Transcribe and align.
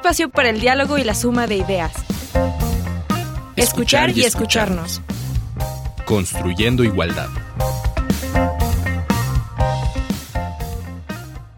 espacio 0.00 0.30
para 0.30 0.48
el 0.48 0.60
diálogo 0.60 0.96
y 0.96 1.04
la 1.04 1.12
suma 1.12 1.46
de 1.46 1.56
ideas. 1.56 1.92
Escuchar, 3.54 4.08
y, 4.08 4.22
escucharnos. 4.24 5.02
Construyendo 6.06 6.82
igualdad. 6.84 7.28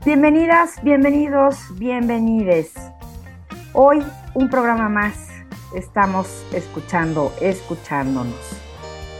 Bienvenidas, 0.05 0.83
bienvenidos, 0.83 1.57
bienvenides. 1.75 2.73
Hoy 3.75 4.03
un 4.35 4.49
programa 4.49 4.89
más. 4.89 5.29
Estamos 5.77 6.27
escuchando, 6.53 7.33
escuchándonos. 7.41 8.35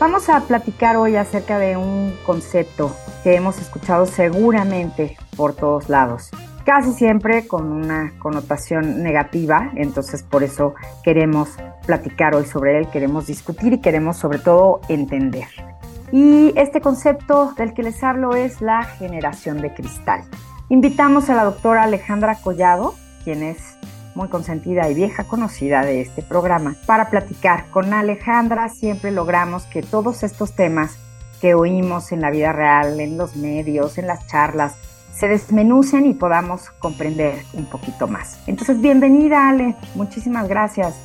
Vamos 0.01 0.27
a 0.27 0.41
platicar 0.41 0.97
hoy 0.97 1.15
acerca 1.15 1.59
de 1.59 1.77
un 1.77 2.13
concepto 2.25 2.93
que 3.23 3.35
hemos 3.35 3.57
escuchado 3.57 4.05
seguramente 4.05 5.15
por 5.37 5.55
todos 5.55 5.87
lados, 5.87 6.29
casi 6.65 6.93
siempre 6.93 7.47
con 7.47 7.71
una 7.71 8.13
connotación 8.19 9.03
negativa, 9.03 9.71
entonces 9.75 10.23
por 10.23 10.43
eso 10.43 10.75
queremos 11.03 11.49
platicar 11.85 12.35
hoy 12.35 12.45
sobre 12.45 12.77
él, 12.77 12.89
queremos 12.89 13.27
discutir 13.27 13.73
y 13.73 13.81
queremos 13.81 14.17
sobre 14.17 14.39
todo 14.39 14.81
entender. 14.87 15.47
Y 16.11 16.53
este 16.57 16.79
concepto 16.79 17.53
del 17.57 17.73
que 17.73 17.83
les 17.83 18.03
hablo 18.03 18.35
es 18.35 18.61
la 18.61 18.83
generación 18.83 19.61
de 19.61 19.73
cristal. 19.73 20.21
Invitamos 20.69 21.29
a 21.29 21.35
la 21.35 21.43
doctora 21.43 21.83
Alejandra 21.83 22.35
Collado, 22.35 22.95
quien 23.23 23.43
es 23.43 23.57
muy 24.15 24.27
consentida 24.27 24.89
y 24.89 24.93
vieja 24.93 25.23
conocida 25.23 25.83
de 25.83 26.01
este 26.01 26.21
programa, 26.21 26.75
para 26.85 27.09
platicar. 27.09 27.65
Con 27.71 27.93
Alejandra 27.93 28.69
siempre 28.69 29.11
logramos 29.11 29.63
que 29.63 29.81
todos 29.81 30.23
estos 30.23 30.55
temas 30.55 30.97
que 31.41 31.55
oímos 31.55 32.11
en 32.11 32.21
la 32.21 32.29
vida 32.29 32.53
real, 32.53 32.99
en 32.99 33.17
los 33.17 33.35
medios, 33.35 33.97
en 33.97 34.07
las 34.07 34.27
charlas, 34.27 34.75
se 35.15 35.27
desmenucen 35.27 36.05
y 36.05 36.13
podamos 36.13 36.71
comprender 36.79 37.35
un 37.53 37.65
poquito 37.65 38.07
más. 38.07 38.39
Entonces, 38.47 38.81
bienvenida 38.81 39.49
Ale, 39.49 39.75
muchísimas 39.95 40.47
gracias. 40.47 40.95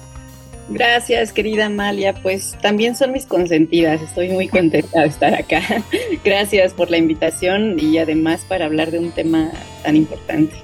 Gracias, 0.71 1.33
querida 1.33 1.67
Amalia. 1.67 2.15
Pues 2.15 2.57
también 2.61 2.95
son 2.95 3.13
mis 3.13 3.27
consentidas. 3.27 4.03
Estoy 4.03 4.29
muy 4.31 4.49
contenta 4.49 5.01
de 5.01 5.07
estar 5.07 5.35
acá. 5.35 5.63
Gracias 6.25 6.75
por 6.75 6.91
la 6.91 6.99
invitación 6.99 7.79
y 7.79 7.99
además 7.99 8.45
para 8.47 8.67
hablar 8.67 8.91
de 8.91 8.99
un 8.99 9.11
tema 9.13 9.51
tan 9.83 9.97
importante. 9.97 10.55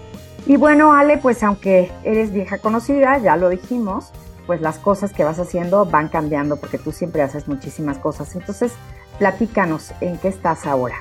Y 0.46 0.56
bueno, 0.56 0.92
Ale, 0.92 1.16
pues 1.16 1.42
aunque 1.42 1.90
eres 2.04 2.32
vieja 2.32 2.58
conocida, 2.58 3.18
ya 3.18 3.36
lo 3.36 3.48
dijimos, 3.48 4.10
pues 4.46 4.60
las 4.60 4.78
cosas 4.78 5.14
que 5.14 5.24
vas 5.24 5.38
haciendo 5.38 5.86
van 5.86 6.08
cambiando 6.08 6.56
porque 6.56 6.76
tú 6.76 6.92
siempre 6.92 7.22
haces 7.22 7.48
muchísimas 7.48 7.98
cosas. 7.98 8.34
Entonces, 8.36 8.72
platícanos 9.18 9.92
en 10.02 10.18
qué 10.18 10.28
estás 10.28 10.66
ahora. 10.66 10.96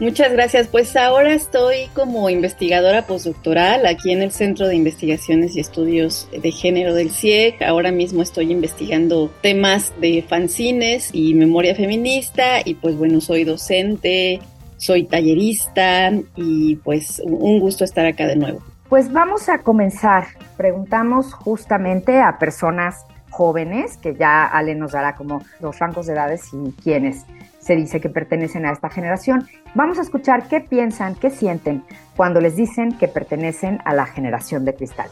Muchas 0.00 0.32
gracias. 0.32 0.66
Pues 0.66 0.96
ahora 0.96 1.34
estoy 1.34 1.88
como 1.92 2.30
investigadora 2.30 3.06
postdoctoral 3.06 3.84
aquí 3.84 4.12
en 4.12 4.22
el 4.22 4.32
Centro 4.32 4.66
de 4.66 4.74
Investigaciones 4.74 5.54
y 5.54 5.60
Estudios 5.60 6.26
de 6.32 6.50
Género 6.50 6.94
del 6.94 7.10
CIEG. 7.10 7.62
Ahora 7.62 7.92
mismo 7.92 8.22
estoy 8.22 8.50
investigando 8.50 9.30
temas 9.42 9.92
de 10.00 10.24
fanzines 10.26 11.10
y 11.12 11.34
memoria 11.34 11.74
feminista 11.74 12.60
y 12.64 12.76
pues 12.76 12.96
bueno, 12.96 13.20
soy 13.20 13.44
docente, 13.44 14.40
soy 14.78 15.04
tallerista 15.04 16.10
y 16.34 16.76
pues 16.76 17.20
un 17.22 17.60
gusto 17.60 17.84
estar 17.84 18.06
acá 18.06 18.26
de 18.26 18.36
nuevo. 18.36 18.62
Pues 18.88 19.12
vamos 19.12 19.50
a 19.50 19.58
comenzar. 19.58 20.28
Preguntamos 20.56 21.34
justamente 21.34 22.22
a 22.22 22.38
personas 22.38 23.04
jóvenes, 23.28 23.98
que 23.98 24.14
ya 24.14 24.46
Ale 24.46 24.74
nos 24.74 24.92
dará 24.92 25.14
como 25.14 25.42
los 25.60 25.78
rangos 25.78 26.06
de 26.06 26.14
edades 26.14 26.48
y 26.54 26.72
quiénes 26.82 27.26
se 27.60 27.76
dice 27.76 28.00
que 28.00 28.08
pertenecen 28.08 28.66
a 28.66 28.72
esta 28.72 28.90
generación. 28.90 29.46
Vamos 29.74 29.98
a 29.98 30.02
escuchar 30.02 30.48
qué 30.48 30.60
piensan, 30.60 31.14
qué 31.14 31.30
sienten 31.30 31.84
cuando 32.16 32.40
les 32.40 32.56
dicen 32.56 32.98
que 32.98 33.06
pertenecen 33.06 33.78
a 33.84 33.94
la 33.94 34.06
generación 34.06 34.64
de 34.64 34.74
cristal. 34.74 35.08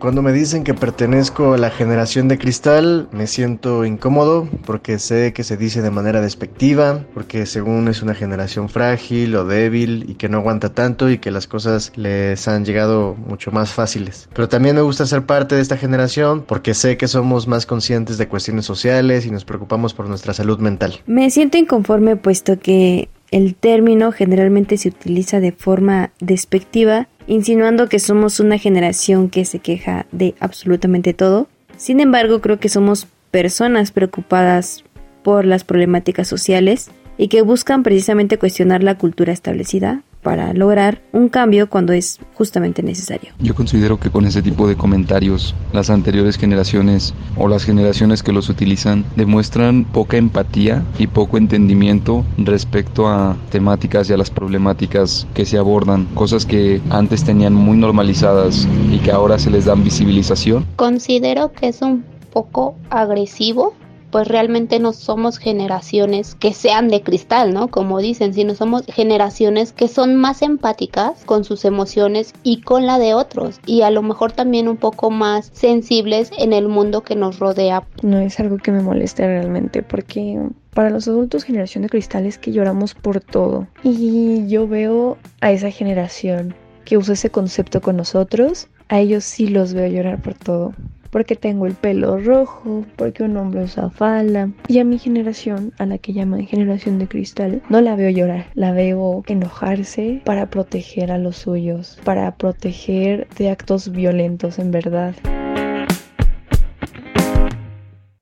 Cuando 0.00 0.22
me 0.22 0.32
dicen 0.32 0.64
que 0.64 0.72
pertenezco 0.72 1.52
a 1.52 1.58
la 1.58 1.68
generación 1.68 2.26
de 2.26 2.38
cristal, 2.38 3.06
me 3.12 3.26
siento 3.26 3.84
incómodo 3.84 4.48
porque 4.64 4.98
sé 4.98 5.34
que 5.34 5.44
se 5.44 5.58
dice 5.58 5.82
de 5.82 5.90
manera 5.90 6.22
despectiva, 6.22 7.04
porque 7.12 7.44
según 7.44 7.86
es 7.86 8.00
una 8.00 8.14
generación 8.14 8.70
frágil 8.70 9.36
o 9.36 9.44
débil 9.44 10.06
y 10.08 10.14
que 10.14 10.30
no 10.30 10.38
aguanta 10.38 10.72
tanto 10.72 11.10
y 11.10 11.18
que 11.18 11.30
las 11.30 11.46
cosas 11.46 11.92
les 11.96 12.48
han 12.48 12.64
llegado 12.64 13.14
mucho 13.14 13.50
más 13.50 13.74
fáciles. 13.74 14.26
Pero 14.32 14.48
también 14.48 14.74
me 14.74 14.80
gusta 14.80 15.04
ser 15.04 15.26
parte 15.26 15.54
de 15.54 15.60
esta 15.60 15.76
generación 15.76 16.44
porque 16.48 16.72
sé 16.72 16.96
que 16.96 17.06
somos 17.06 17.46
más 17.46 17.66
conscientes 17.66 18.16
de 18.16 18.26
cuestiones 18.26 18.64
sociales 18.64 19.26
y 19.26 19.30
nos 19.30 19.44
preocupamos 19.44 19.92
por 19.92 20.08
nuestra 20.08 20.32
salud 20.32 20.60
mental. 20.60 21.02
Me 21.04 21.28
siento 21.28 21.58
inconforme 21.58 22.16
puesto 22.16 22.58
que 22.58 23.10
el 23.30 23.54
término 23.54 24.12
generalmente 24.12 24.78
se 24.78 24.88
utiliza 24.88 25.40
de 25.40 25.52
forma 25.52 26.10
despectiva 26.20 27.06
insinuando 27.30 27.88
que 27.88 28.00
somos 28.00 28.40
una 28.40 28.58
generación 28.58 29.30
que 29.30 29.44
se 29.44 29.60
queja 29.60 30.04
de 30.10 30.34
absolutamente 30.40 31.14
todo. 31.14 31.46
Sin 31.76 32.00
embargo, 32.00 32.40
creo 32.40 32.58
que 32.58 32.68
somos 32.68 33.06
personas 33.30 33.92
preocupadas 33.92 34.82
por 35.22 35.44
las 35.44 35.62
problemáticas 35.62 36.26
sociales 36.26 36.90
y 37.18 37.28
que 37.28 37.42
buscan 37.42 37.84
precisamente 37.84 38.36
cuestionar 38.36 38.82
la 38.82 38.98
cultura 38.98 39.32
establecida 39.32 40.02
para 40.22 40.52
lograr 40.52 41.02
un 41.12 41.28
cambio 41.28 41.68
cuando 41.68 41.92
es 41.92 42.18
justamente 42.34 42.82
necesario. 42.82 43.32
Yo 43.38 43.54
considero 43.54 43.98
que 43.98 44.10
con 44.10 44.26
ese 44.26 44.42
tipo 44.42 44.68
de 44.68 44.76
comentarios 44.76 45.54
las 45.72 45.90
anteriores 45.90 46.36
generaciones 46.36 47.14
o 47.36 47.48
las 47.48 47.64
generaciones 47.64 48.22
que 48.22 48.32
los 48.32 48.48
utilizan 48.48 49.04
demuestran 49.16 49.84
poca 49.84 50.16
empatía 50.16 50.82
y 50.98 51.06
poco 51.06 51.38
entendimiento 51.38 52.24
respecto 52.38 53.08
a 53.08 53.36
temáticas 53.50 54.10
y 54.10 54.12
a 54.12 54.16
las 54.16 54.30
problemáticas 54.30 55.26
que 55.34 55.46
se 55.46 55.58
abordan, 55.58 56.06
cosas 56.14 56.46
que 56.46 56.80
antes 56.90 57.24
tenían 57.24 57.54
muy 57.54 57.76
normalizadas 57.76 58.68
y 58.92 58.98
que 58.98 59.12
ahora 59.12 59.38
se 59.38 59.50
les 59.50 59.64
dan 59.64 59.84
visibilización. 59.84 60.66
Considero 60.76 61.52
que 61.52 61.68
es 61.68 61.82
un 61.82 62.04
poco 62.32 62.76
agresivo 62.90 63.74
pues 64.10 64.28
realmente 64.28 64.78
no 64.78 64.92
somos 64.92 65.38
generaciones 65.38 66.34
que 66.34 66.52
sean 66.52 66.88
de 66.88 67.02
cristal, 67.02 67.54
¿no? 67.54 67.68
Como 67.68 67.98
dicen, 67.98 68.34
sino 68.34 68.54
somos 68.54 68.84
generaciones 68.86 69.72
que 69.72 69.88
son 69.88 70.16
más 70.16 70.42
empáticas 70.42 71.24
con 71.24 71.44
sus 71.44 71.64
emociones 71.64 72.34
y 72.42 72.62
con 72.62 72.86
la 72.86 72.98
de 72.98 73.14
otros 73.14 73.60
y 73.66 73.82
a 73.82 73.90
lo 73.90 74.02
mejor 74.02 74.32
también 74.32 74.68
un 74.68 74.76
poco 74.76 75.10
más 75.10 75.50
sensibles 75.52 76.30
en 76.38 76.52
el 76.52 76.68
mundo 76.68 77.02
que 77.02 77.16
nos 77.16 77.38
rodea. 77.38 77.84
No 78.02 78.18
es 78.18 78.40
algo 78.40 78.58
que 78.58 78.72
me 78.72 78.82
moleste 78.82 79.26
realmente 79.26 79.82
porque 79.82 80.38
para 80.74 80.90
los 80.90 81.08
adultos 81.08 81.44
generación 81.44 81.82
de 81.82 81.88
cristal 81.88 82.26
es 82.26 82.38
que 82.38 82.52
lloramos 82.52 82.94
por 82.94 83.20
todo 83.20 83.66
y 83.82 84.46
yo 84.46 84.68
veo 84.68 85.18
a 85.40 85.52
esa 85.52 85.70
generación 85.70 86.54
que 86.84 86.96
usa 86.96 87.14
ese 87.14 87.30
concepto 87.30 87.80
con 87.80 87.96
nosotros, 87.96 88.68
a 88.88 88.98
ellos 88.98 89.24
sí 89.24 89.46
los 89.46 89.74
veo 89.74 89.86
llorar 89.86 90.20
por 90.20 90.34
todo 90.34 90.74
porque 91.10 91.36
tengo 91.36 91.66
el 91.66 91.74
pelo 91.74 92.18
rojo, 92.18 92.84
porque 92.96 93.22
un 93.22 93.36
hombre 93.36 93.64
usa 93.64 93.90
falda. 93.90 94.50
Y 94.68 94.78
a 94.78 94.84
mi 94.84 94.98
generación, 94.98 95.72
a 95.78 95.86
la 95.86 95.98
que 95.98 96.12
llaman 96.12 96.46
generación 96.46 96.98
de 96.98 97.08
cristal, 97.08 97.62
no 97.68 97.80
la 97.80 97.96
veo 97.96 98.10
llorar, 98.10 98.46
la 98.54 98.72
veo 98.72 99.22
enojarse 99.26 100.22
para 100.24 100.46
proteger 100.46 101.12
a 101.12 101.18
los 101.18 101.36
suyos, 101.36 102.00
para 102.04 102.36
proteger 102.36 103.28
de 103.36 103.50
actos 103.50 103.90
violentos 103.90 104.58
en 104.58 104.70
verdad. 104.70 105.14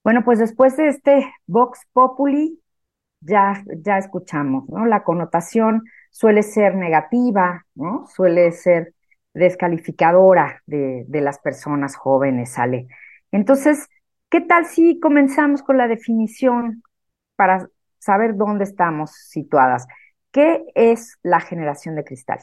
Bueno, 0.02 0.22
pues 0.24 0.38
después 0.38 0.76
de 0.76 0.88
este 0.88 1.26
Vox 1.46 1.80
Populi, 1.92 2.58
ya, 3.20 3.62
ya 3.84 3.98
escuchamos, 3.98 4.68
¿no? 4.68 4.86
La 4.86 5.04
connotación 5.04 5.84
suele 6.10 6.42
ser 6.42 6.76
negativa, 6.76 7.66
¿no? 7.74 8.06
Suele 8.06 8.52
ser 8.52 8.94
descalificadora 9.38 10.62
de, 10.66 11.06
las 11.08 11.38
personas 11.38 11.96
jóvenes, 11.96 12.52
sale. 12.52 12.88
Entonces, 13.32 13.88
¿qué 14.30 14.40
tal 14.40 14.66
si 14.66 15.00
comenzamos 15.00 15.62
con 15.62 15.78
la 15.78 15.88
definición 15.88 16.82
para 17.36 17.68
saber 17.98 18.36
dónde 18.36 18.64
estamos 18.64 19.12
situadas? 19.12 19.86
¿Qué 20.30 20.64
es 20.74 21.18
la 21.22 21.40
generación 21.40 21.96
de 21.96 22.04
cristal? 22.04 22.40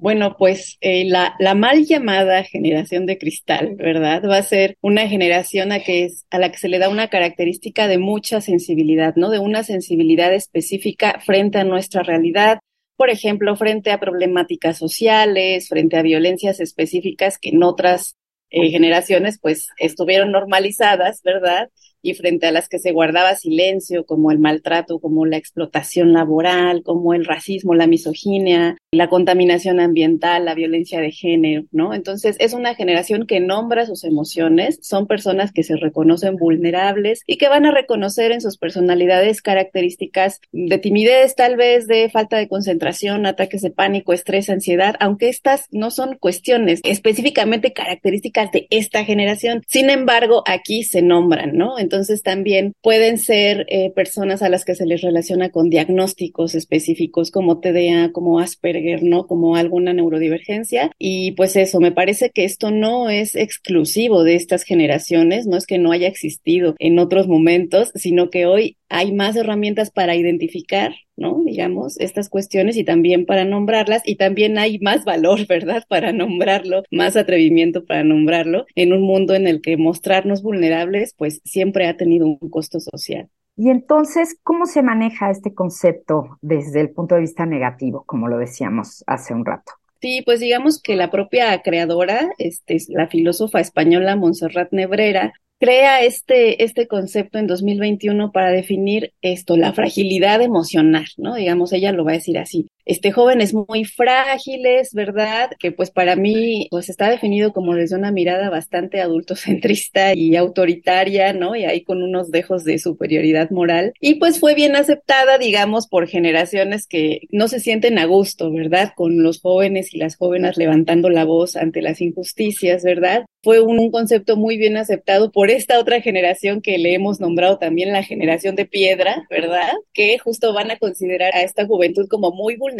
Bueno, 0.00 0.36
pues 0.38 0.78
eh, 0.80 1.06
la, 1.06 1.34
la, 1.40 1.54
mal 1.56 1.84
llamada 1.84 2.44
generación 2.44 3.04
de 3.04 3.18
cristal, 3.18 3.74
¿verdad? 3.74 4.22
Va 4.30 4.36
a 4.36 4.42
ser 4.42 4.76
una 4.80 5.08
generación 5.08 5.72
a, 5.72 5.80
que 5.80 6.04
es, 6.04 6.24
a 6.30 6.38
la 6.38 6.52
que 6.52 6.58
se 6.58 6.68
le 6.68 6.78
da 6.78 6.88
una 6.88 7.08
característica 7.08 7.88
de 7.88 7.98
mucha 7.98 8.40
sensibilidad, 8.40 9.16
¿no? 9.16 9.28
De 9.28 9.40
una 9.40 9.64
sensibilidad 9.64 10.32
específica 10.32 11.18
frente 11.26 11.58
a 11.58 11.64
nuestra 11.64 12.04
realidad, 12.04 12.60
por 12.98 13.10
ejemplo, 13.10 13.54
frente 13.54 13.92
a 13.92 14.00
problemáticas 14.00 14.76
sociales, 14.76 15.68
frente 15.68 15.96
a 15.96 16.02
violencias 16.02 16.58
específicas 16.58 17.38
que 17.38 17.50
en 17.50 17.62
otras 17.62 18.16
eh, 18.50 18.70
generaciones 18.70 19.38
pues 19.40 19.68
estuvieron 19.78 20.32
normalizadas, 20.32 21.22
¿verdad? 21.22 21.70
y 22.02 22.14
frente 22.14 22.46
a 22.46 22.52
las 22.52 22.68
que 22.68 22.78
se 22.78 22.92
guardaba 22.92 23.34
silencio, 23.34 24.04
como 24.06 24.30
el 24.30 24.38
maltrato, 24.38 25.00
como 25.00 25.26
la 25.26 25.36
explotación 25.36 26.12
laboral, 26.12 26.82
como 26.82 27.14
el 27.14 27.24
racismo, 27.24 27.74
la 27.74 27.86
misoginia, 27.86 28.76
la 28.90 29.08
contaminación 29.08 29.80
ambiental, 29.80 30.46
la 30.46 30.54
violencia 30.54 31.00
de 31.00 31.10
género, 31.10 31.64
¿no? 31.72 31.92
Entonces 31.92 32.36
es 32.38 32.54
una 32.54 32.74
generación 32.74 33.26
que 33.26 33.38
nombra 33.38 33.84
sus 33.84 34.02
emociones, 34.02 34.78
son 34.82 35.06
personas 35.06 35.52
que 35.52 35.62
se 35.62 35.76
reconocen 35.76 36.36
vulnerables 36.36 37.20
y 37.26 37.36
que 37.36 37.48
van 37.48 37.66
a 37.66 37.70
reconocer 37.70 38.32
en 38.32 38.40
sus 38.40 38.56
personalidades 38.56 39.42
características 39.42 40.40
de 40.52 40.78
timidez, 40.78 41.34
tal 41.34 41.56
vez 41.56 41.86
de 41.86 42.08
falta 42.08 42.38
de 42.38 42.48
concentración, 42.48 43.26
ataques 43.26 43.60
de 43.60 43.70
pánico, 43.70 44.14
estrés, 44.14 44.48
ansiedad, 44.48 44.96
aunque 45.00 45.28
estas 45.28 45.66
no 45.70 45.90
son 45.90 46.16
cuestiones 46.18 46.80
específicamente 46.82 47.74
características 47.74 48.50
de 48.52 48.68
esta 48.70 49.04
generación. 49.04 49.62
Sin 49.68 49.90
embargo, 49.90 50.42
aquí 50.46 50.82
se 50.82 51.02
nombran, 51.02 51.56
¿no? 51.58 51.78
Entonces 51.78 52.22
también 52.22 52.72
pueden 52.80 53.18
ser 53.18 53.66
eh, 53.68 53.90
personas 53.90 54.40
a 54.40 54.48
las 54.48 54.64
que 54.64 54.74
se 54.74 54.86
les 54.86 55.02
relaciona 55.02 55.50
con 55.50 55.68
diagnósticos 55.68 56.54
específicos 56.54 57.30
como 57.30 57.60
TDA, 57.60 58.12
como 58.12 58.40
Asperger, 58.40 58.77
¿no? 59.02 59.26
Como 59.26 59.56
alguna 59.56 59.92
neurodivergencia. 59.92 60.90
Y 60.98 61.32
pues 61.32 61.56
eso, 61.56 61.80
me 61.80 61.92
parece 61.92 62.30
que 62.30 62.44
esto 62.44 62.70
no 62.70 63.10
es 63.10 63.34
exclusivo 63.34 64.24
de 64.24 64.34
estas 64.34 64.62
generaciones, 64.62 65.46
no 65.46 65.56
es 65.56 65.66
que 65.66 65.78
no 65.78 65.92
haya 65.92 66.08
existido 66.08 66.74
en 66.78 66.98
otros 66.98 67.28
momentos, 67.28 67.90
sino 67.94 68.30
que 68.30 68.46
hoy 68.46 68.76
hay 68.88 69.12
más 69.12 69.36
herramientas 69.36 69.90
para 69.90 70.16
identificar, 70.16 70.94
¿no? 71.16 71.42
Digamos, 71.44 71.98
estas 72.00 72.28
cuestiones 72.28 72.76
y 72.76 72.84
también 72.84 73.26
para 73.26 73.44
nombrarlas 73.44 74.02
y 74.06 74.16
también 74.16 74.58
hay 74.58 74.78
más 74.78 75.04
valor, 75.04 75.46
¿verdad? 75.48 75.84
Para 75.88 76.12
nombrarlo, 76.12 76.82
más 76.90 77.16
atrevimiento 77.16 77.84
para 77.84 78.04
nombrarlo 78.04 78.66
en 78.74 78.92
un 78.92 79.02
mundo 79.02 79.34
en 79.34 79.46
el 79.46 79.60
que 79.60 79.76
mostrarnos 79.76 80.42
vulnerables, 80.42 81.14
pues 81.16 81.40
siempre 81.44 81.86
ha 81.86 81.96
tenido 81.96 82.26
un 82.26 82.50
costo 82.50 82.80
social. 82.80 83.28
Y 83.60 83.70
entonces, 83.70 84.38
¿cómo 84.44 84.66
se 84.66 84.84
maneja 84.84 85.30
este 85.30 85.52
concepto 85.52 86.38
desde 86.40 86.80
el 86.80 86.90
punto 86.90 87.16
de 87.16 87.22
vista 87.22 87.44
negativo, 87.44 88.04
como 88.06 88.28
lo 88.28 88.38
decíamos 88.38 89.02
hace 89.08 89.34
un 89.34 89.44
rato? 89.44 89.72
Sí, 90.00 90.22
pues 90.24 90.38
digamos 90.38 90.80
que 90.80 90.94
la 90.94 91.10
propia 91.10 91.60
creadora, 91.60 92.30
este, 92.38 92.78
la 92.90 93.08
filósofa 93.08 93.58
española 93.58 94.14
Montserrat 94.14 94.70
Nebrera, 94.70 95.32
crea 95.58 96.02
este, 96.02 96.62
este 96.62 96.86
concepto 96.86 97.38
en 97.38 97.48
2021 97.48 98.30
para 98.30 98.50
definir 98.50 99.12
esto, 99.22 99.56
la 99.56 99.72
fragilidad 99.72 100.40
emocional, 100.40 101.06
¿no? 101.16 101.34
Digamos, 101.34 101.72
ella 101.72 101.90
lo 101.90 102.04
va 102.04 102.12
a 102.12 102.14
decir 102.14 102.38
así. 102.38 102.68
Este 102.88 103.12
jóvenes 103.12 103.52
muy 103.52 103.84
frágiles, 103.84 104.94
¿verdad? 104.94 105.50
Que 105.58 105.72
pues 105.72 105.90
para 105.90 106.16
mí 106.16 106.68
pues 106.70 106.88
está 106.88 107.10
definido 107.10 107.52
como 107.52 107.74
desde 107.74 107.96
una 107.96 108.12
mirada 108.12 108.48
bastante 108.48 109.02
adultocentrista 109.02 110.14
y 110.14 110.36
autoritaria, 110.36 111.34
¿no? 111.34 111.54
Y 111.54 111.66
ahí 111.66 111.82
con 111.82 112.02
unos 112.02 112.30
dejos 112.30 112.64
de 112.64 112.78
superioridad 112.78 113.50
moral. 113.50 113.92
Y 114.00 114.14
pues 114.14 114.40
fue 114.40 114.54
bien 114.54 114.74
aceptada, 114.74 115.36
digamos, 115.36 115.86
por 115.86 116.08
generaciones 116.08 116.86
que 116.86 117.28
no 117.30 117.48
se 117.48 117.60
sienten 117.60 117.98
a 117.98 118.06
gusto, 118.06 118.50
¿verdad? 118.50 118.92
Con 118.96 119.22
los 119.22 119.42
jóvenes 119.42 119.92
y 119.92 119.98
las 119.98 120.16
jóvenes 120.16 120.56
levantando 120.56 121.10
la 121.10 121.26
voz 121.26 121.56
ante 121.56 121.82
las 121.82 122.00
injusticias, 122.00 122.84
¿verdad? 122.84 123.26
Fue 123.42 123.60
un, 123.60 123.78
un 123.78 123.90
concepto 123.90 124.38
muy 124.38 124.56
bien 124.56 124.78
aceptado 124.78 125.30
por 125.30 125.50
esta 125.50 125.78
otra 125.78 126.00
generación 126.00 126.62
que 126.62 126.78
le 126.78 126.94
hemos 126.94 127.20
nombrado 127.20 127.58
también 127.58 127.92
la 127.92 128.02
generación 128.02 128.56
de 128.56 128.64
piedra, 128.64 129.26
¿verdad? 129.28 129.72
Que 129.92 130.18
justo 130.18 130.54
van 130.54 130.70
a 130.70 130.78
considerar 130.78 131.34
a 131.34 131.42
esta 131.42 131.66
juventud 131.66 132.08
como 132.08 132.32
muy 132.32 132.56
vulnerable, 132.56 132.77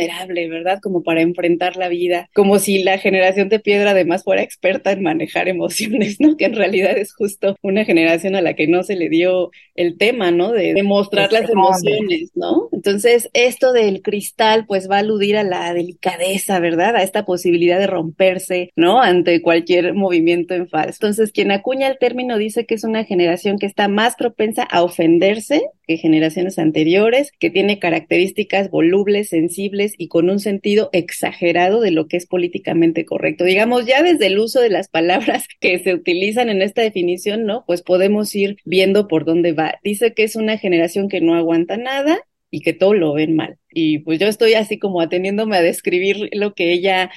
¿verdad? 0.49 0.79
Como 0.83 1.03
para 1.03 1.23
enfrentar 1.23 1.77
la 1.77 1.89
vida, 1.89 2.29
como 2.35 2.59
si 2.59 2.83
la 2.83 2.99
generación 2.99 3.49
de 3.49 3.61
piedra 3.61 3.91
además 3.91 4.25
fuera 4.25 4.43
experta 4.43 4.93
en 4.93 5.03
manejar 5.03 5.49
emociones, 5.49 6.21
¿no? 6.21 6.37
Que 6.37 6.47
en 6.47 6.55
realidad 6.55 6.97
es 6.97 7.13
justo 7.13 7.57
una 7.63 7.85
generación 7.85 8.37
a 8.37 8.43
la 8.43 8.55
que 8.55 8.67
no 8.67 8.83
se 8.83 8.97
le 8.97 9.09
dio 9.09 9.51
el 9.75 9.97
tema, 9.97 10.31
¿no? 10.31 10.53
De 10.53 10.75
demostrar 10.75 11.33
las 11.33 11.49
emociones, 11.49 12.31
¿no? 12.35 12.69
Entonces, 12.73 13.31
esto 13.33 13.73
del 13.73 14.03
cristal 14.03 14.67
pues 14.67 14.91
va 14.91 14.97
a 14.97 15.01
aludir 15.01 15.37
a 15.37 15.45
la 15.45 15.73
delicadeza, 15.75 16.61
¿verdad? 16.61 16.97
A 16.97 17.03
esta 17.03 17.25
posibilidad 17.25 17.79
de 17.79 17.87
romperse, 17.87 18.71
¿no? 18.77 19.01
Ante 19.01 19.43
cualquier 19.43 19.95
movimiento 19.95 20.55
en 20.55 20.69
falso. 20.69 20.99
Entonces, 21.01 21.33
quien 21.33 21.51
acuña 21.53 21.89
el 21.89 21.99
término 21.99 22.39
dice 22.39 22.67
que 22.67 22.75
es 22.75 22.85
una 22.85 23.05
generación 23.05 23.59
que 23.59 23.67
está 23.67 23.89
más 23.89 24.17
propensa 24.17 24.63
a 24.63 24.83
ofenderse 24.83 25.63
que 25.89 25.97
generaciones 25.97 26.59
anteriores, 26.59 27.33
que 27.41 27.51
tiene 27.51 27.79
características 27.79 28.71
volubles, 28.71 29.31
sensibles 29.31 29.88
y 29.97 30.09
con 30.09 30.29
un 30.31 30.41
sentido 30.41 30.91
exagerado 30.93 31.81
de 31.81 31.91
lo 31.91 32.09
que 32.09 32.17
es 32.17 32.27
políticamente 32.27 33.05
correcto. 33.05 33.45
Digamos, 33.45 33.87
ya 33.87 34.03
desde 34.03 34.27
el 34.27 34.39
uso 34.39 34.61
de 34.61 34.71
las 34.71 34.89
palabras 34.89 35.47
que 35.61 35.79
se 35.79 35.95
utilizan 35.95 36.49
en 36.49 36.63
esta 36.63 36.83
definición, 36.83 37.45
¿no? 37.45 37.65
Pues 37.67 37.83
podemos 37.83 38.35
ir 38.35 38.57
viendo 38.65 39.09
por 39.09 39.25
dónde 39.25 39.53
va. 39.53 39.75
Dice 39.83 40.15
que 40.15 40.25
es 40.25 40.37
una 40.37 40.59
generación 40.59 41.09
que 41.09 41.21
no 41.21 41.35
aguanta 41.35 41.77
nada 41.77 42.19
y 42.51 42.61
que 42.61 42.73
todo 42.73 42.95
lo 42.95 43.13
ven 43.15 43.37
mal. 43.37 43.59
Y 43.71 43.99
pues 44.01 44.19
yo 44.19 44.27
estoy 44.27 44.55
así 44.55 44.79
como 44.79 45.01
ateniéndome 45.01 45.57
a 45.57 45.63
describir 45.63 46.31
lo 46.33 46.55
que 46.55 46.73
ella 46.73 47.11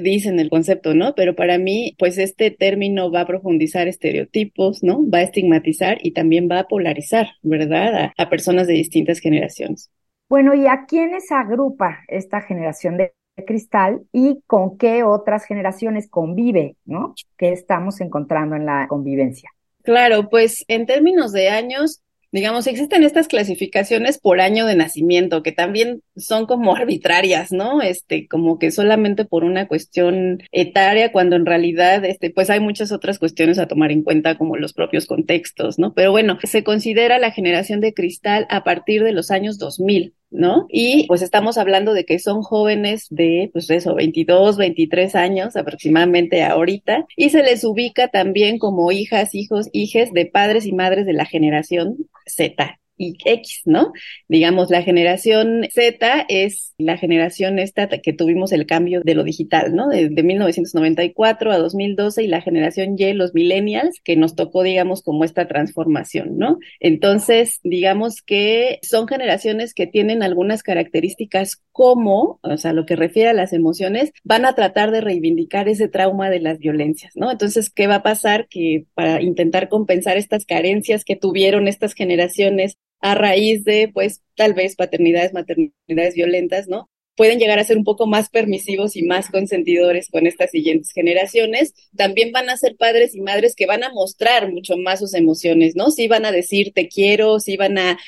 dicen 0.00 0.38
el 0.38 0.50
concepto, 0.50 0.94
¿no? 0.94 1.14
Pero 1.14 1.34
para 1.34 1.58
mí, 1.58 1.94
pues 1.98 2.18
este 2.18 2.50
término 2.50 3.10
va 3.10 3.22
a 3.22 3.26
profundizar 3.26 3.88
estereotipos, 3.88 4.82
¿no? 4.82 5.08
Va 5.08 5.18
a 5.18 5.22
estigmatizar 5.22 5.98
y 6.02 6.12
también 6.12 6.48
va 6.50 6.60
a 6.60 6.68
polarizar, 6.68 7.28
¿verdad? 7.42 8.12
A, 8.16 8.30
personas 8.30 8.66
de 8.66 8.74
distintas 8.74 9.18
generaciones. 9.18 9.90
Bueno, 10.30 10.54
¿y 10.54 10.68
a 10.68 10.86
quiénes 10.86 11.32
agrupa 11.32 12.04
esta 12.06 12.40
generación 12.40 12.96
de 12.96 13.12
cristal 13.44 14.02
y 14.12 14.40
con 14.46 14.78
qué 14.78 15.02
otras 15.02 15.44
generaciones 15.44 16.08
convive, 16.08 16.76
¿no? 16.84 17.16
¿Qué 17.36 17.50
estamos 17.50 18.00
encontrando 18.00 18.54
en 18.54 18.64
la 18.64 18.86
convivencia? 18.86 19.50
Claro, 19.82 20.28
pues 20.30 20.64
en 20.68 20.86
términos 20.86 21.32
de 21.32 21.48
años, 21.48 22.02
digamos, 22.30 22.68
existen 22.68 23.02
estas 23.02 23.26
clasificaciones 23.26 24.20
por 24.20 24.40
año 24.40 24.66
de 24.66 24.76
nacimiento 24.76 25.42
que 25.42 25.50
también 25.50 26.00
son 26.14 26.46
como 26.46 26.76
arbitrarias, 26.76 27.50
¿no? 27.50 27.82
Este, 27.82 28.28
como 28.28 28.60
que 28.60 28.70
solamente 28.70 29.24
por 29.24 29.42
una 29.42 29.66
cuestión 29.66 30.44
etaria, 30.52 31.10
cuando 31.10 31.34
en 31.34 31.44
realidad, 31.44 32.04
este, 32.04 32.30
pues 32.30 32.50
hay 32.50 32.60
muchas 32.60 32.92
otras 32.92 33.18
cuestiones 33.18 33.58
a 33.58 33.66
tomar 33.66 33.90
en 33.90 34.04
cuenta, 34.04 34.38
como 34.38 34.56
los 34.56 34.74
propios 34.74 35.06
contextos, 35.06 35.80
¿no? 35.80 35.92
Pero 35.92 36.12
bueno, 36.12 36.38
se 36.44 36.62
considera 36.62 37.18
la 37.18 37.32
generación 37.32 37.80
de 37.80 37.94
cristal 37.94 38.46
a 38.48 38.62
partir 38.62 39.02
de 39.02 39.10
los 39.10 39.32
años 39.32 39.58
2000. 39.58 40.14
¿No? 40.30 40.66
Y 40.68 41.06
pues 41.06 41.22
estamos 41.22 41.58
hablando 41.58 41.92
de 41.92 42.04
que 42.04 42.18
son 42.18 42.42
jóvenes 42.42 43.06
de, 43.10 43.50
pues 43.52 43.68
eso, 43.70 43.94
22, 43.94 44.56
23 44.56 45.14
años 45.14 45.56
aproximadamente 45.56 46.42
ahorita, 46.42 47.06
y 47.16 47.30
se 47.30 47.42
les 47.42 47.64
ubica 47.64 48.08
también 48.08 48.58
como 48.58 48.92
hijas, 48.92 49.34
hijos, 49.34 49.68
hijes 49.72 50.12
de 50.12 50.26
padres 50.26 50.66
y 50.66 50.72
madres 50.72 51.06
de 51.06 51.12
la 51.12 51.24
generación 51.24 51.96
Z 52.26 52.78
y 53.00 53.16
X, 53.24 53.62
¿no? 53.64 53.92
Digamos, 54.28 54.70
la 54.70 54.82
generación 54.82 55.66
Z 55.72 56.26
es 56.28 56.74
la 56.76 56.98
generación 56.98 57.58
esta 57.58 57.88
que 57.88 58.12
tuvimos 58.12 58.52
el 58.52 58.66
cambio 58.66 59.00
de 59.02 59.14
lo 59.14 59.24
digital, 59.24 59.74
¿no? 59.74 59.88
De, 59.88 60.10
1994 60.10 61.50
a 61.50 61.58
2012 61.58 62.22
y 62.22 62.26
la 62.26 62.42
generación 62.42 62.96
Y, 62.98 63.12
los 63.14 63.32
millennials, 63.32 64.00
que 64.04 64.16
nos 64.16 64.34
tocó, 64.34 64.62
digamos, 64.62 65.02
como 65.02 65.24
esta 65.24 65.48
transformación, 65.48 66.36
¿no? 66.36 66.58
Entonces, 66.78 67.60
digamos 67.62 68.20
que 68.20 68.78
son 68.82 69.08
generaciones 69.08 69.72
que 69.72 69.86
tienen 69.86 70.22
algunas 70.22 70.62
características 70.62 71.62
como, 71.72 72.38
o 72.42 72.56
sea, 72.58 72.74
lo 72.74 72.84
que 72.84 72.96
refiere 72.96 73.30
a 73.30 73.34
las 73.34 73.54
emociones, 73.54 74.12
van 74.24 74.44
a 74.44 74.54
tratar 74.54 74.90
de 74.90 75.00
reivindicar 75.00 75.70
ese 75.70 75.88
trauma 75.88 76.28
de 76.28 76.40
las 76.40 76.58
violencias, 76.58 77.12
¿no? 77.16 77.30
Entonces, 77.30 77.70
¿qué 77.70 77.86
va 77.86 77.96
a 77.96 78.02
pasar? 78.02 78.46
Que 78.48 78.84
para 78.92 79.22
intentar 79.22 79.70
compensar 79.70 80.18
estas 80.18 80.44
carencias 80.44 81.04
que 81.06 81.16
tuvieron 81.16 81.66
estas 81.66 81.94
generaciones 81.94 82.76
a 83.00 83.14
raíz 83.14 83.64
de, 83.64 83.90
pues, 83.92 84.22
tal 84.36 84.54
vez 84.54 84.76
paternidades, 84.76 85.32
maternidades 85.32 86.14
violentas, 86.14 86.68
¿no? 86.68 86.90
Pueden 87.16 87.38
llegar 87.38 87.58
a 87.58 87.64
ser 87.64 87.76
un 87.76 87.84
poco 87.84 88.06
más 88.06 88.30
permisivos 88.30 88.96
y 88.96 89.02
más 89.02 89.28
consentidores 89.30 90.08
con 90.10 90.26
estas 90.26 90.50
siguientes 90.50 90.92
generaciones. 90.92 91.74
También 91.96 92.32
van 92.32 92.48
a 92.48 92.56
ser 92.56 92.76
padres 92.76 93.14
y 93.14 93.20
madres 93.20 93.54
que 93.54 93.66
van 93.66 93.84
a 93.84 93.92
mostrar 93.92 94.50
mucho 94.50 94.76
más 94.78 95.00
sus 95.00 95.14
emociones, 95.14 95.76
¿no? 95.76 95.90
Sí 95.90 96.08
van 96.08 96.24
a 96.24 96.32
decir 96.32 96.72
te 96.74 96.88
quiero, 96.88 97.38
sí 97.40 97.56
van 97.56 97.76
a 97.78 97.98